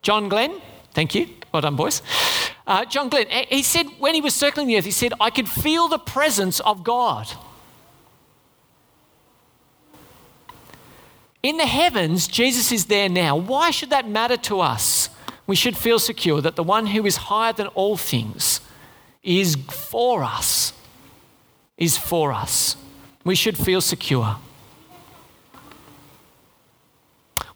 John 0.05 0.29
Glenn, 0.29 0.61
thank 0.93 1.15
you. 1.15 1.27
Well 1.51 1.61
done, 1.61 1.75
boys. 1.75 2.03
Uh, 2.67 2.85
John 2.85 3.09
Glenn, 3.09 3.25
he 3.49 3.63
said, 3.63 3.87
when 3.97 4.13
he 4.13 4.21
was 4.21 4.35
circling 4.35 4.67
the 4.67 4.77
Earth, 4.77 4.85
he 4.85 4.91
said, 4.91 5.13
I 5.19 5.31
could 5.31 5.49
feel 5.49 5.87
the 5.87 5.97
presence 5.97 6.59
of 6.59 6.83
God. 6.83 7.27
In 11.41 11.57
the 11.57 11.65
heavens, 11.65 12.27
Jesus 12.27 12.71
is 12.71 12.85
there 12.85 13.09
now. 13.09 13.35
Why 13.35 13.71
should 13.71 13.89
that 13.89 14.07
matter 14.07 14.37
to 14.37 14.59
us? 14.59 15.09
We 15.47 15.55
should 15.55 15.75
feel 15.75 15.97
secure 15.97 16.39
that 16.39 16.55
the 16.55 16.61
one 16.61 16.85
who 16.85 17.03
is 17.07 17.17
higher 17.17 17.53
than 17.53 17.65
all 17.69 17.97
things 17.97 18.61
is 19.23 19.55
for 19.55 20.23
us. 20.23 20.73
Is 21.79 21.97
for 21.97 22.31
us. 22.31 22.77
We 23.23 23.33
should 23.33 23.57
feel 23.57 23.81
secure. 23.81 24.37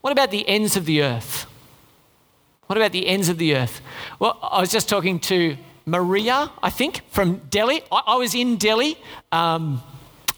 What 0.02 0.12
about 0.12 0.32
the 0.32 0.50
ends 0.50 0.76
of 0.76 0.86
the 0.86 1.04
earth? 1.04 1.46
What 2.70 2.78
about 2.78 2.92
the 2.92 3.08
ends 3.08 3.30
of 3.30 3.40
the 3.40 3.56
earth? 3.56 3.82
Well, 4.20 4.38
I 4.44 4.60
was 4.62 4.70
just 4.70 4.88
talking 4.88 5.20
to 5.22 5.58
Maria, 5.88 6.52
I 6.62 6.70
think, 6.70 7.02
from 7.10 7.38
Delhi. 7.50 7.82
I, 7.92 8.04
I 8.06 8.16
was 8.18 8.36
in 8.36 8.58
Delhi, 8.58 8.96
um, 9.32 9.82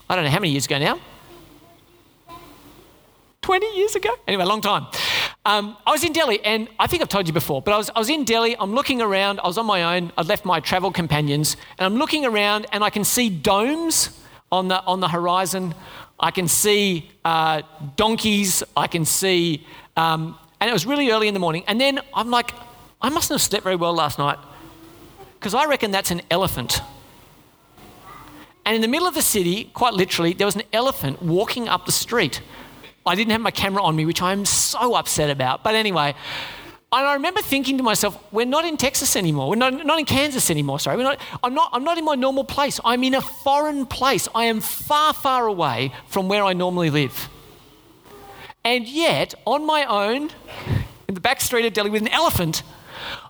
I 0.10 0.16
don't 0.16 0.24
know 0.24 0.30
how 0.30 0.40
many 0.40 0.54
years 0.54 0.66
ago 0.66 0.80
now. 0.80 0.98
20 3.42 3.76
years 3.76 3.98
ago? 3.98 4.12
Anyway, 4.30 4.46
long 4.46 4.62
time. 4.62 4.88
Um, 5.44 5.76
I 5.86 5.92
was 5.92 6.06
in 6.06 6.14
Delhi, 6.14 6.40
and 6.46 6.70
I 6.80 6.88
think 6.88 7.02
I've 7.02 7.10
told 7.10 7.28
you 7.28 7.34
before, 7.34 7.62
but 7.62 7.74
I 7.74 7.78
was, 7.78 7.90
I 7.94 8.00
was 8.00 8.10
in 8.10 8.24
Delhi. 8.24 8.56
I'm 8.58 8.74
looking 8.74 9.02
around. 9.02 9.42
I 9.44 9.48
was 9.48 9.58
on 9.58 9.66
my 9.66 9.98
own. 9.98 10.14
I'd 10.18 10.28
left 10.28 10.46
my 10.46 10.62
travel 10.62 10.90
companions, 10.90 11.58
and 11.80 11.86
I'm 11.86 11.98
looking 12.00 12.24
around, 12.24 12.66
and 12.72 12.82
I 12.82 12.92
can 12.92 13.04
see 13.04 13.30
domes 13.30 14.18
on 14.54 14.70
the, 14.70 14.82
on 14.84 15.02
the 15.02 15.10
horizon. 15.10 15.76
I 16.18 16.32
can 16.32 16.48
see 16.48 17.12
uh, 17.26 17.64
donkeys. 17.98 18.64
I 18.78 18.88
can 18.88 19.04
see, 19.04 19.68
um, 19.98 20.38
and 20.62 20.70
it 20.70 20.74
was 20.74 20.86
really 20.86 21.10
early 21.12 21.28
in 21.28 21.34
the 21.34 21.40
morning. 21.40 21.64
And 21.68 21.82
then 21.82 22.00
I'm 22.14 22.30
like, 22.30 22.54
I 23.02 23.10
mustn't 23.10 23.34
have 23.34 23.42
slept 23.42 23.64
very 23.64 23.76
well 23.76 23.94
last 23.94 24.20
night 24.20 24.38
because 25.34 25.56
I 25.56 25.66
reckon 25.66 25.90
that's 25.90 26.12
an 26.12 26.22
elephant. 26.30 26.82
And 28.64 28.76
in 28.76 28.82
the 28.82 28.88
middle 28.88 29.08
of 29.08 29.16
the 29.16 29.24
city, 29.24 29.72
quite 29.74 29.96
literally, 29.96 30.34
there 30.34 30.46
was 30.46 30.56
an 30.56 30.62
elephant 30.72 31.22
walking 31.22 31.68
up 31.68 31.88
the 31.88 31.92
street. 31.92 32.42
I 33.08 33.16
didn't 33.16 33.32
have 33.32 33.42
my 33.42 33.50
camera 33.50 33.82
on 33.82 33.96
me, 33.96 34.06
which 34.06 34.22
I'm 34.22 34.46
so 34.46 34.94
upset 34.94 35.32
about. 35.32 35.64
But 35.64 35.74
anyway, 35.74 36.14
and 36.94 37.08
I 37.08 37.14
remember 37.16 37.42
thinking 37.42 37.78
to 37.78 37.84
myself, 37.84 38.22
we're 38.32 38.46
not 38.46 38.64
in 38.64 38.78
Texas 38.78 39.16
anymore. 39.16 39.50
We're 39.50 39.56
not, 39.56 39.86
not 39.86 39.98
in 39.98 40.06
Kansas 40.06 40.52
anymore, 40.52 40.80
sorry. 40.80 40.98
We're 40.98 41.04
not, 41.04 41.20
I'm, 41.44 41.56
not, 41.56 41.72
I'm 41.74 41.84
not 41.84 41.98
in 41.98 42.06
my 42.06 42.14
normal 42.14 42.44
place. 42.44 42.80
I'm 42.86 43.04
in 43.04 43.16
a 43.16 43.22
foreign 43.22 43.88
place. 43.88 44.28
I 44.36 44.46
am 44.46 44.62
far, 44.62 45.14
far 45.14 45.48
away 45.48 45.92
from 46.08 46.28
where 46.28 46.44
I 46.44 46.54
normally 46.54 46.92
live. 46.92 47.30
And 48.64 48.88
yet, 48.88 49.34
on 49.46 49.66
my 49.66 49.86
own, 49.86 50.30
in 51.08 51.16
the 51.16 51.22
back 51.22 51.42
street 51.42 51.66
of 51.66 51.74
Delhi 51.74 51.90
with 51.90 52.04
an 52.04 52.08
elephant, 52.10 52.64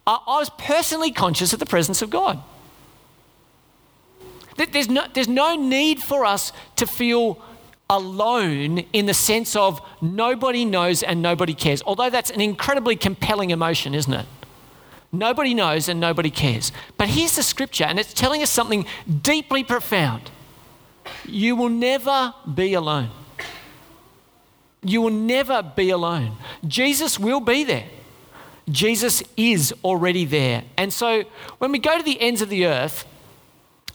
I, 0.05 0.19
was 0.27 0.49
personally 0.57 1.11
conscious 1.11 1.53
of 1.53 1.59
the 1.59 1.65
presence 1.65 2.01
of 2.01 2.09
God. 2.09 2.41
There's 4.57 4.89
no, 4.89 5.05
there's 5.13 5.29
no 5.29 5.55
need 5.55 6.03
for 6.03 6.25
us 6.25 6.51
to 6.75 6.85
feel 6.85 7.41
alone 7.89 8.79
in 8.93 9.05
the 9.05 9.13
sense 9.13 9.55
of 9.55 9.81
nobody 10.01 10.65
knows 10.65 11.03
and 11.03 11.21
nobody 11.21 11.53
cares. 11.53 11.81
Although 11.85 12.09
that's 12.09 12.29
an 12.29 12.41
incredibly 12.41 12.95
compelling 12.95 13.49
emotion, 13.49 13.95
isn't 13.95 14.13
it? 14.13 14.25
Nobody 15.11 15.53
knows 15.53 15.89
and 15.89 15.99
nobody 15.99 16.29
cares. 16.29 16.71
But 16.97 17.09
here's 17.09 17.35
the 17.35 17.43
scripture, 17.43 17.83
and 17.83 17.99
it's 17.99 18.13
telling 18.13 18.41
us 18.41 18.49
something 18.49 18.85
deeply 19.21 19.63
profound. 19.63 20.31
You 21.25 21.55
will 21.55 21.69
never 21.69 22.33
be 22.53 22.73
alone. 22.73 23.09
You 24.83 25.01
will 25.01 25.11
never 25.11 25.61
be 25.61 25.89
alone. 25.89 26.37
Jesus 26.67 27.19
will 27.19 27.39
be 27.39 27.63
there. 27.63 27.85
Jesus 28.69 29.21
is 29.37 29.73
already 29.83 30.25
there. 30.25 30.63
And 30.77 30.91
so 30.91 31.23
when 31.59 31.71
we 31.71 31.79
go 31.79 31.97
to 31.97 32.03
the 32.03 32.19
ends 32.21 32.41
of 32.41 32.49
the 32.49 32.65
earth, 32.65 33.05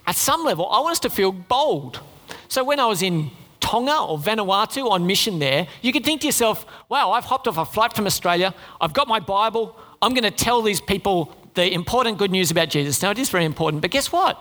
at 0.06 0.16
some 0.16 0.44
level, 0.44 0.68
I 0.68 0.80
want 0.80 0.92
us 0.92 1.00
to 1.00 1.10
feel 1.10 1.32
bold. 1.32 2.00
So 2.48 2.62
when 2.62 2.78
I 2.78 2.86
was 2.86 3.02
in 3.02 3.30
Tonga 3.60 3.98
or 3.98 4.18
Vanuatu 4.18 4.88
on 4.88 5.06
mission 5.06 5.40
there, 5.40 5.66
you 5.82 5.92
could 5.92 6.04
think 6.04 6.20
to 6.20 6.26
yourself, 6.28 6.64
wow, 6.88 7.10
I've 7.10 7.24
hopped 7.24 7.48
off 7.48 7.58
a 7.58 7.64
flight 7.64 7.92
from 7.92 8.06
Australia, 8.06 8.54
I've 8.80 8.92
got 8.92 9.08
my 9.08 9.18
Bible, 9.18 9.76
I'm 10.00 10.14
going 10.14 10.22
to 10.22 10.30
tell 10.30 10.62
these 10.62 10.80
people 10.80 11.34
the 11.54 11.72
important 11.72 12.18
good 12.18 12.30
news 12.30 12.50
about 12.50 12.68
Jesus. 12.68 13.02
Now, 13.02 13.10
it 13.10 13.18
is 13.18 13.30
very 13.30 13.44
important, 13.44 13.82
but 13.82 13.90
guess 13.90 14.12
what? 14.12 14.38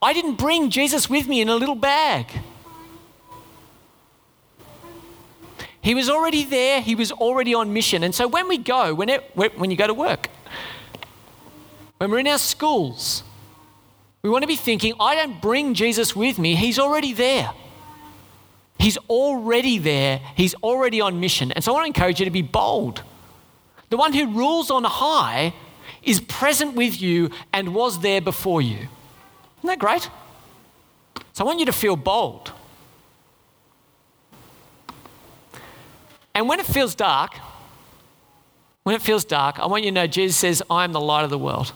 I 0.00 0.12
didn't 0.12 0.36
bring 0.36 0.70
Jesus 0.70 1.10
with 1.10 1.26
me 1.26 1.40
in 1.40 1.48
a 1.48 1.56
little 1.56 1.74
bag. 1.74 2.26
He 5.88 5.94
was 5.94 6.10
already 6.10 6.44
there, 6.44 6.82
he 6.82 6.94
was 6.94 7.10
already 7.10 7.54
on 7.54 7.72
mission. 7.72 8.02
And 8.02 8.14
so 8.14 8.28
when 8.28 8.46
we 8.46 8.58
go, 8.58 8.92
when, 8.92 9.08
it, 9.08 9.22
when 9.34 9.70
you 9.70 9.76
go 9.78 9.86
to 9.86 9.94
work, 9.94 10.28
when 11.96 12.10
we're 12.10 12.18
in 12.18 12.26
our 12.26 12.36
schools, 12.36 13.22
we 14.20 14.28
want 14.28 14.42
to 14.42 14.46
be 14.46 14.54
thinking, 14.54 14.92
I 15.00 15.14
don't 15.14 15.40
bring 15.40 15.72
Jesus 15.72 16.14
with 16.14 16.38
me, 16.38 16.56
he's 16.56 16.78
already 16.78 17.14
there. 17.14 17.52
He's 18.78 18.98
already 19.08 19.78
there, 19.78 20.20
he's 20.36 20.54
already 20.56 21.00
on 21.00 21.20
mission. 21.20 21.52
And 21.52 21.64
so 21.64 21.72
I 21.72 21.76
want 21.76 21.84
to 21.84 21.98
encourage 21.98 22.18
you 22.18 22.26
to 22.26 22.30
be 22.30 22.42
bold. 22.42 23.02
The 23.88 23.96
one 23.96 24.12
who 24.12 24.30
rules 24.30 24.70
on 24.70 24.84
high 24.84 25.54
is 26.02 26.20
present 26.20 26.74
with 26.74 27.00
you 27.00 27.30
and 27.50 27.74
was 27.74 28.00
there 28.00 28.20
before 28.20 28.60
you. 28.60 28.76
Isn't 28.76 28.90
that 29.64 29.78
great? 29.78 30.10
So 31.32 31.44
I 31.44 31.46
want 31.46 31.60
you 31.60 31.64
to 31.64 31.72
feel 31.72 31.96
bold. 31.96 32.52
And 36.38 36.48
when 36.48 36.60
it 36.60 36.66
feels 36.66 36.94
dark, 36.94 37.34
when 38.84 38.94
it 38.94 39.02
feels 39.02 39.24
dark, 39.24 39.58
I 39.58 39.66
want 39.66 39.82
you 39.82 39.90
to 39.90 39.94
know 39.96 40.06
Jesus 40.06 40.36
says, 40.36 40.62
I 40.70 40.84
am 40.84 40.92
the 40.92 41.00
light 41.00 41.24
of 41.24 41.30
the 41.30 41.38
world. 41.38 41.72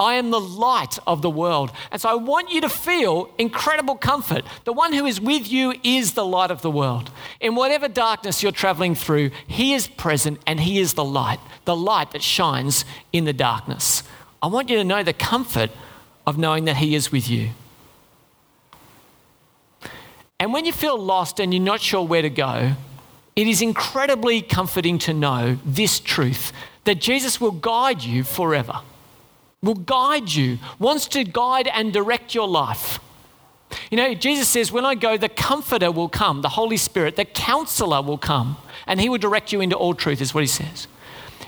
I 0.00 0.14
am 0.14 0.30
the 0.30 0.40
light 0.40 0.98
of 1.06 1.20
the 1.20 1.28
world. 1.28 1.70
And 1.92 2.00
so 2.00 2.08
I 2.08 2.14
want 2.14 2.50
you 2.50 2.62
to 2.62 2.70
feel 2.70 3.30
incredible 3.36 3.94
comfort. 3.94 4.46
The 4.64 4.72
one 4.72 4.94
who 4.94 5.04
is 5.04 5.20
with 5.20 5.52
you 5.52 5.74
is 5.84 6.14
the 6.14 6.24
light 6.24 6.50
of 6.50 6.62
the 6.62 6.70
world. 6.70 7.10
In 7.38 7.54
whatever 7.54 7.88
darkness 7.88 8.42
you're 8.42 8.52
traveling 8.52 8.94
through, 8.94 9.32
He 9.46 9.74
is 9.74 9.86
present 9.86 10.40
and 10.46 10.58
He 10.58 10.78
is 10.78 10.94
the 10.94 11.04
light, 11.04 11.40
the 11.66 11.76
light 11.76 12.12
that 12.12 12.22
shines 12.22 12.86
in 13.12 13.26
the 13.26 13.34
darkness. 13.34 14.02
I 14.42 14.46
want 14.46 14.70
you 14.70 14.78
to 14.78 14.84
know 14.84 15.02
the 15.02 15.12
comfort 15.12 15.70
of 16.26 16.38
knowing 16.38 16.64
that 16.64 16.78
He 16.78 16.94
is 16.94 17.12
with 17.12 17.28
you. 17.28 17.50
And 20.40 20.54
when 20.54 20.64
you 20.64 20.72
feel 20.72 20.98
lost 20.98 21.38
and 21.38 21.52
you're 21.52 21.62
not 21.62 21.82
sure 21.82 22.02
where 22.02 22.22
to 22.22 22.30
go, 22.30 22.76
it 23.36 23.46
is 23.46 23.60
incredibly 23.60 24.40
comforting 24.40 24.98
to 25.00 25.12
know 25.12 25.58
this 25.64 26.00
truth 26.00 26.52
that 26.84 27.00
Jesus 27.00 27.40
will 27.40 27.52
guide 27.52 28.02
you 28.02 28.24
forever, 28.24 28.80
will 29.62 29.74
guide 29.74 30.32
you, 30.32 30.58
wants 30.78 31.06
to 31.08 31.22
guide 31.22 31.68
and 31.68 31.92
direct 31.92 32.34
your 32.34 32.48
life. 32.48 32.98
You 33.90 33.98
know, 33.98 34.14
Jesus 34.14 34.48
says, 34.48 34.72
When 34.72 34.86
I 34.86 34.94
go, 34.94 35.16
the 35.16 35.28
Comforter 35.28 35.90
will 35.90 36.08
come, 36.08 36.40
the 36.40 36.50
Holy 36.50 36.76
Spirit, 36.76 37.16
the 37.16 37.24
Counselor 37.24 38.00
will 38.00 38.18
come, 38.18 38.56
and 38.86 39.00
He 39.00 39.08
will 39.08 39.18
direct 39.18 39.52
you 39.52 39.60
into 39.60 39.76
all 39.76 39.94
truth, 39.94 40.22
is 40.22 40.32
what 40.32 40.42
He 40.42 40.48
says. 40.48 40.86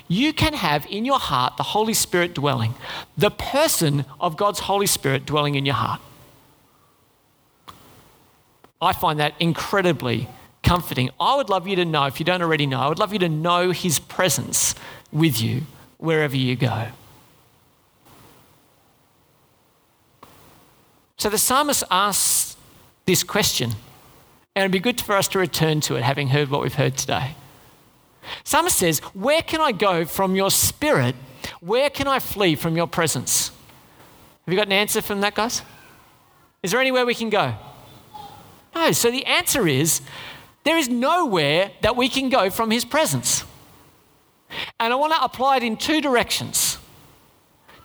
You 0.09 0.33
can 0.33 0.55
have 0.55 0.87
in 0.87 1.05
your 1.05 1.18
heart 1.18 1.57
the 1.57 1.62
Holy 1.62 1.94
Spirit 1.94 2.35
dwelling, 2.35 2.74
the 3.16 3.31
person 3.31 4.05
of 4.20 4.37
God's 4.37 4.61
Holy 4.61 4.87
Spirit 4.87 5.24
dwelling 5.24 5.55
in 5.55 5.64
your 5.64 5.77
heart. 5.77 6.01
I 8.81 8.92
find 8.92 9.18
that 9.20 9.35
incredibly 9.40 10.29
comforting. 10.69 11.09
I 11.19 11.35
would 11.35 11.49
love 11.49 11.67
you 11.67 11.77
to 11.77 11.85
know, 11.87 12.05
if 12.05 12.21
you 12.21 12.27
don't 12.27 12.43
already 12.43 12.67
know, 12.67 12.79
I 12.79 12.89
would 12.91 12.99
love 12.99 13.15
you 13.15 13.19
to 13.21 13.29
know 13.29 13.71
His 13.71 13.99
presence 13.99 14.75
with 15.11 15.41
you 15.41 15.63
wherever 15.97 16.37
you 16.37 16.57
go. 16.57 16.89
So 21.17 21.31
the 21.31 21.39
psalmist 21.39 21.85
asks 21.91 22.57
this 23.07 23.25
question, 23.25 23.71
and 24.55 24.63
it'd 24.63 24.73
be 24.73 24.79
good 24.79 25.01
for 25.01 25.17
us 25.17 25.27
to 25.29 25.39
return 25.39 25.81
to 25.83 25.97
it, 25.97 26.03
having 26.03 26.29
heard 26.29 26.51
what 26.51 26.61
we've 26.61 26.75
heard 26.75 26.99
today. 26.99 27.35
Psalmist 28.45 28.77
says, 28.77 28.99
Where 29.15 29.41
can 29.41 29.63
I 29.63 29.73
go 29.73 30.05
from 30.05 30.37
your 30.37 30.51
spirit? 30.51 31.17
Where 31.61 31.89
can 31.89 32.07
I 32.07 32.19
flee 32.19 32.57
from 32.57 32.77
your 32.77 32.87
presence? 32.87 33.49
Have 34.45 34.53
you 34.53 34.57
got 34.57 34.67
an 34.67 34.73
answer 34.73 35.01
from 35.01 35.23
that, 35.23 35.35
guys? 35.35 35.63
Is 36.63 36.73
there 36.73 36.81
anywhere 36.81 37.07
we 37.07 37.15
can 37.15 37.31
go? 37.31 37.55
No. 38.75 38.93
So 38.93 39.11
the 39.11 39.25
answer 39.25 39.67
is 39.67 40.03
there 40.69 40.77
is 40.77 40.91
nowhere 40.91 41.71
that 41.81 41.97
we 41.97 42.11
can 42.11 42.29
go 42.29 42.51
from 42.51 42.71
his 42.71 42.85
presence. 42.85 43.43
And 44.79 44.93
I 44.93 44.97
want 44.97 45.15
to 45.15 45.25
apply 45.25 45.57
it 45.57 45.63
in 45.63 45.79
two 45.79 46.03
directions. 46.03 46.77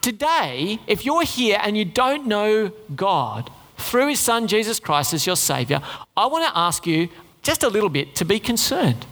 Today, 0.01 0.79
if 0.85 1.05
you're 1.05 1.23
here 1.23 1.59
and 1.63 1.77
you 1.77 1.85
don't 1.85 2.27
know 2.27 2.73
God 2.93 3.49
through 3.77 4.09
his 4.09 4.19
son 4.19 4.47
Jesus 4.47 4.81
Christ 4.81 5.13
as 5.13 5.25
your 5.25 5.37
Savior, 5.37 5.81
I 6.17 6.25
want 6.25 6.45
to 6.45 6.57
ask 6.57 6.85
you 6.85 7.07
just 7.41 7.63
a 7.63 7.69
little 7.69 7.87
bit 7.87 8.15
to 8.15 8.25
be 8.25 8.37
concerned. 8.37 9.05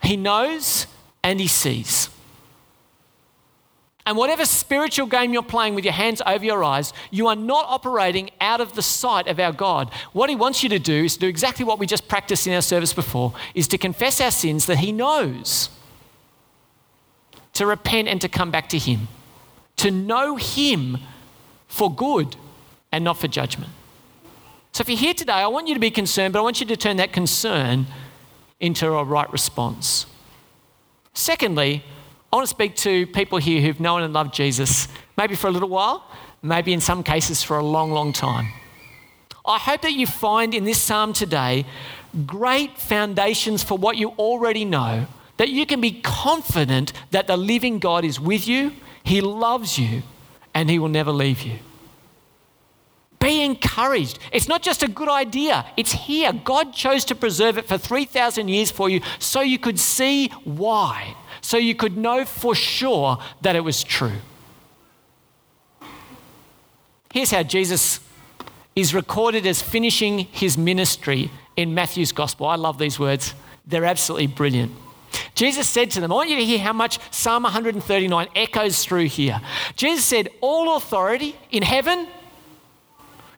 He 0.00 0.16
knows 0.16 0.86
and 1.24 1.40
he 1.40 1.48
sees. 1.48 2.10
And 4.06 4.18
whatever 4.18 4.44
spiritual 4.44 5.06
game 5.06 5.32
you're 5.32 5.42
playing 5.42 5.74
with 5.74 5.84
your 5.84 5.94
hands 5.94 6.20
over 6.26 6.44
your 6.44 6.62
eyes, 6.62 6.92
you 7.10 7.26
are 7.26 7.36
not 7.36 7.64
operating 7.68 8.30
out 8.40 8.60
of 8.60 8.74
the 8.74 8.82
sight 8.82 9.26
of 9.28 9.40
our 9.40 9.52
God. 9.52 9.90
What 10.12 10.28
He 10.28 10.36
wants 10.36 10.62
you 10.62 10.68
to 10.68 10.78
do 10.78 11.04
is 11.04 11.14
to 11.14 11.20
do 11.20 11.28
exactly 11.28 11.64
what 11.64 11.78
we 11.78 11.86
just 11.86 12.06
practiced 12.06 12.46
in 12.46 12.52
our 12.52 12.62
service 12.62 12.92
before, 12.92 13.32
is 13.54 13.66
to 13.68 13.78
confess 13.78 14.20
our 14.20 14.30
sins 14.30 14.66
that 14.66 14.78
He 14.78 14.92
knows, 14.92 15.70
to 17.54 17.64
repent 17.66 18.08
and 18.08 18.20
to 18.20 18.28
come 18.28 18.50
back 18.50 18.68
to 18.70 18.78
Him, 18.78 19.08
to 19.76 19.90
know 19.90 20.36
Him 20.36 20.98
for 21.66 21.92
good 21.92 22.36
and 22.92 23.04
not 23.04 23.18
for 23.18 23.26
judgment. 23.26 23.72
So 24.72 24.82
if 24.82 24.88
you're 24.88 24.98
here 24.98 25.14
today, 25.14 25.32
I 25.32 25.46
want 25.46 25.66
you 25.66 25.74
to 25.74 25.80
be 25.80 25.90
concerned, 25.90 26.32
but 26.32 26.40
I 26.40 26.42
want 26.42 26.60
you 26.60 26.66
to 26.66 26.76
turn 26.76 26.98
that 26.98 27.12
concern 27.12 27.86
into 28.60 28.92
a 28.92 29.02
right 29.02 29.32
response. 29.32 30.06
Secondly, 31.14 31.84
I 32.34 32.36
want 32.36 32.48
to 32.48 32.50
speak 32.50 32.74
to 32.78 33.06
people 33.06 33.38
here 33.38 33.60
who've 33.60 33.78
known 33.78 34.02
and 34.02 34.12
loved 34.12 34.34
Jesus, 34.34 34.88
maybe 35.16 35.36
for 35.36 35.46
a 35.46 35.52
little 35.52 35.68
while, 35.68 36.04
maybe 36.42 36.72
in 36.72 36.80
some 36.80 37.04
cases 37.04 37.44
for 37.44 37.58
a 37.58 37.62
long, 37.62 37.92
long 37.92 38.12
time. 38.12 38.48
I 39.46 39.56
hope 39.56 39.82
that 39.82 39.92
you 39.92 40.08
find 40.08 40.52
in 40.52 40.64
this 40.64 40.80
psalm 40.80 41.12
today 41.12 41.64
great 42.26 42.76
foundations 42.76 43.62
for 43.62 43.78
what 43.78 43.96
you 43.98 44.08
already 44.18 44.64
know, 44.64 45.06
that 45.36 45.50
you 45.50 45.64
can 45.64 45.80
be 45.80 46.00
confident 46.02 46.92
that 47.12 47.28
the 47.28 47.36
living 47.36 47.78
God 47.78 48.04
is 48.04 48.18
with 48.18 48.48
you, 48.48 48.72
He 49.04 49.20
loves 49.20 49.78
you, 49.78 50.02
and 50.54 50.68
He 50.68 50.80
will 50.80 50.88
never 50.88 51.12
leave 51.12 51.42
you. 51.42 51.60
Be 53.20 53.42
encouraged. 53.42 54.18
It's 54.32 54.48
not 54.48 54.60
just 54.60 54.82
a 54.82 54.88
good 54.88 55.08
idea, 55.08 55.64
it's 55.76 55.92
here. 55.92 56.32
God 56.32 56.72
chose 56.72 57.04
to 57.04 57.14
preserve 57.14 57.58
it 57.58 57.68
for 57.68 57.78
3,000 57.78 58.48
years 58.48 58.72
for 58.72 58.90
you 58.90 59.02
so 59.20 59.40
you 59.40 59.60
could 59.60 59.78
see 59.78 60.30
why, 60.42 61.16
so 61.44 61.58
you 61.58 61.74
could 61.74 61.96
know 61.98 62.24
for 62.24 62.54
sure 62.54 63.18
that 63.42 63.54
it 63.54 63.60
was 63.60 63.84
true. 63.84 64.16
Here's 67.12 67.30
how 67.30 67.42
Jesus 67.42 68.00
is 68.74 68.94
recorded 68.94 69.46
as 69.46 69.60
finishing 69.60 70.20
his 70.20 70.56
ministry 70.56 71.30
in 71.54 71.74
Matthew's 71.74 72.12
gospel. 72.12 72.46
I 72.46 72.56
love 72.56 72.78
these 72.78 72.98
words, 72.98 73.34
they're 73.66 73.84
absolutely 73.84 74.26
brilliant. 74.26 74.72
Jesus 75.34 75.68
said 75.68 75.90
to 75.92 76.00
them, 76.00 76.10
I 76.10 76.14
want 76.14 76.30
you 76.30 76.36
to 76.36 76.44
hear 76.44 76.58
how 76.58 76.72
much 76.72 76.98
Psalm 77.12 77.42
139 77.42 78.28
echoes 78.34 78.82
through 78.82 79.04
here. 79.04 79.40
Jesus 79.76 80.04
said, 80.04 80.30
All 80.40 80.76
authority 80.76 81.36
in 81.50 81.62
heaven 81.62 82.08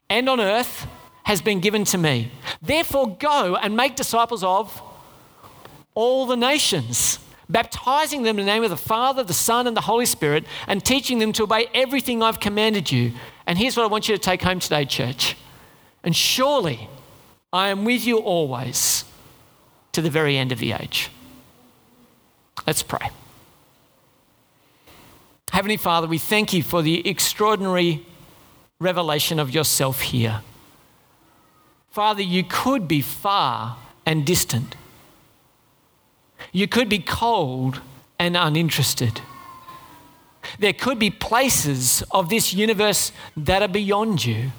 and 0.09 0.29
on 0.29 0.41
earth 0.41 0.87
has 1.25 1.43
been 1.43 1.59
given 1.59 1.85
to 1.87 1.99
me. 1.99 2.31
Therefore, 2.63 3.17
go 3.17 3.57
and 3.57 3.77
make 3.77 3.97
disciples 3.97 4.45
of 4.45 4.81
all 5.95 6.27
the 6.27 6.37
nations, 6.37 7.19
baptizing 7.49 8.23
them 8.23 8.39
in 8.39 8.47
the 8.47 8.53
name 8.53 8.65
of 8.65 8.71
the 8.71 8.77
Father, 8.77 9.23
the 9.23 9.33
Son, 9.33 9.67
and 9.67 9.77
the 9.77 9.83
Holy 9.83 10.07
Spirit, 10.07 10.45
and 10.67 10.85
teaching 10.85 11.19
them 11.19 11.33
to 11.35 11.45
obey 11.45 11.67
everything 11.75 12.23
I've 12.23 12.41
commanded 12.41 12.91
you. 12.91 13.13
And 13.47 13.59
here's 13.59 13.77
what 13.77 13.85
I 13.85 13.87
want 13.87 14.09
you 14.09 14.17
to 14.17 14.21
take 14.21 14.43
home 14.43 14.61
today, 14.61 14.85
church. 14.85 15.37
And 16.03 16.15
surely 16.15 16.89
I 17.53 17.69
am 17.69 17.85
with 17.85 18.07
you 18.07 18.19
always 18.19 19.05
to 19.93 20.03
the 20.03 20.11
very 20.11 20.37
end 20.37 20.53
of 20.53 20.59
the 20.59 20.73
age. 20.73 21.11
Let's 22.67 22.83
pray. 22.83 23.11
Heavenly 25.51 25.79
Father, 25.79 26.07
we 26.07 26.19
thank 26.19 26.53
you 26.53 26.63
for 26.63 26.83
the 26.83 27.09
extraordinary 27.09 28.05
revelation 28.79 29.39
of 29.39 29.55
yourself 29.55 30.03
here. 30.03 30.43
Father, 31.91 32.21
you 32.21 32.45
could 32.45 32.87
be 32.87 33.01
far 33.01 33.79
and 34.05 34.27
distant. 34.27 34.77
You 36.53 36.69
could 36.69 36.89
be 36.89 36.99
cold 36.99 37.81
and 38.19 38.37
uninterested. 38.37 39.21
There 40.59 40.73
could 40.73 40.99
be 40.99 41.11
places 41.11 42.03
of 42.11 42.29
this 42.29 42.53
universe 42.55 43.13
that 43.37 43.63
are 43.63 43.69
beyond 43.69 44.25
you. 44.25 44.53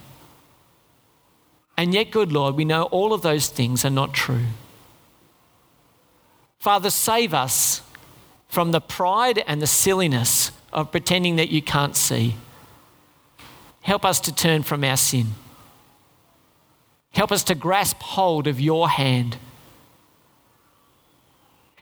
And 1.77 1.93
yet, 1.93 2.11
good 2.11 2.31
Lord, 2.31 2.55
we 2.55 2.65
know 2.65 2.83
all 2.83 3.13
of 3.13 3.21
those 3.21 3.47
things 3.49 3.85
are 3.85 3.91
not 3.91 4.13
true. 4.13 4.45
Father, 6.59 6.89
save 6.89 7.33
us 7.33 7.81
from 8.47 8.71
the 8.71 8.81
pride 8.81 9.43
and 9.47 9.61
the 9.61 9.67
silliness 9.67 10.51
of 10.73 10.91
pretending 10.91 11.35
that 11.35 11.49
you 11.49 11.61
can't 11.61 11.95
see. 11.95 12.35
Help 13.81 14.03
us 14.03 14.19
to 14.21 14.33
turn 14.33 14.63
from 14.63 14.83
our 14.83 14.97
sin. 14.97 15.27
Help 17.11 17.31
us 17.31 17.43
to 17.45 17.55
grasp 17.55 18.01
hold 18.01 18.47
of 18.47 18.59
your 18.59 18.89
hand. 18.89 19.37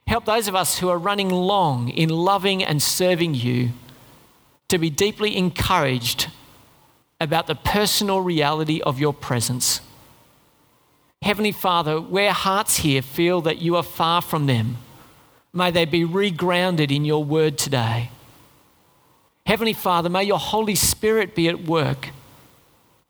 Help 0.07 0.25
those 0.25 0.47
of 0.47 0.55
us 0.55 0.79
who 0.79 0.89
are 0.89 0.97
running 0.97 1.29
long 1.29 1.89
in 1.89 2.09
loving 2.09 2.63
and 2.63 2.81
serving 2.81 3.33
you 3.33 3.71
to 4.67 4.77
be 4.77 4.89
deeply 4.89 5.35
encouraged 5.35 6.27
about 7.19 7.47
the 7.47 7.55
personal 7.55 8.21
reality 8.21 8.81
of 8.81 8.99
your 8.99 9.13
presence. 9.13 9.81
Heavenly 11.21 11.51
Father, 11.51 11.99
where 11.99 12.33
hearts 12.33 12.77
here 12.77 13.01
feel 13.01 13.41
that 13.41 13.59
you 13.59 13.75
are 13.75 13.83
far 13.83 14.21
from 14.21 14.45
them, 14.45 14.77
may 15.53 15.71
they 15.71 15.85
be 15.85 16.03
regrounded 16.03 16.95
in 16.95 17.03
your 17.03 17.23
word 17.23 17.57
today. 17.57 18.11
Heavenly 19.47 19.73
Father, 19.73 20.09
may 20.09 20.23
your 20.23 20.39
Holy 20.39 20.75
Spirit 20.75 21.33
be 21.33 21.47
at 21.47 21.63
work, 21.63 22.09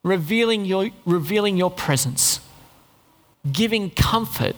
revealing 0.02 0.64
your, 0.64 0.90
revealing 1.04 1.56
your 1.56 1.70
presence, 1.70 2.40
giving 3.50 3.90
comfort 3.90 4.56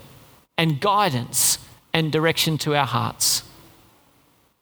and 0.57 0.81
guidance 0.81 1.58
and 1.93 2.13
direction 2.13 2.59
to 2.59 2.75
our 2.75 2.87
hearts. 2.87 3.43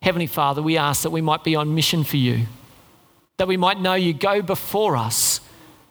Heavenly 0.02 0.26
Father, 0.26 0.62
we 0.62 0.76
ask 0.76 1.02
that 1.02 1.10
we 1.10 1.20
might 1.20 1.44
be 1.44 1.56
on 1.56 1.74
mission 1.74 2.04
for 2.04 2.16
you, 2.16 2.46
that 3.38 3.48
we 3.48 3.56
might 3.56 3.80
know 3.80 3.94
you 3.94 4.14
go 4.14 4.42
before 4.42 4.96
us, 4.96 5.40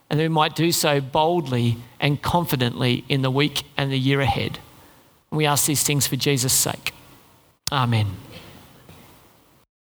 and 0.09 0.19
that 0.19 0.23
we 0.23 0.29
might 0.29 0.55
do 0.55 0.71
so 0.71 1.01
boldly 1.01 1.77
and 1.99 2.21
confidently 2.21 3.03
in 3.09 3.21
the 3.21 3.31
week 3.31 3.63
and 3.75 3.91
the 3.91 3.99
year 3.99 4.21
ahead. 4.21 4.59
We 5.31 5.45
ask 5.45 5.65
these 5.65 5.83
things 5.83 6.07
for 6.07 6.15
Jesus' 6.15 6.53
sake. 6.53 6.93
Amen. 7.71 8.07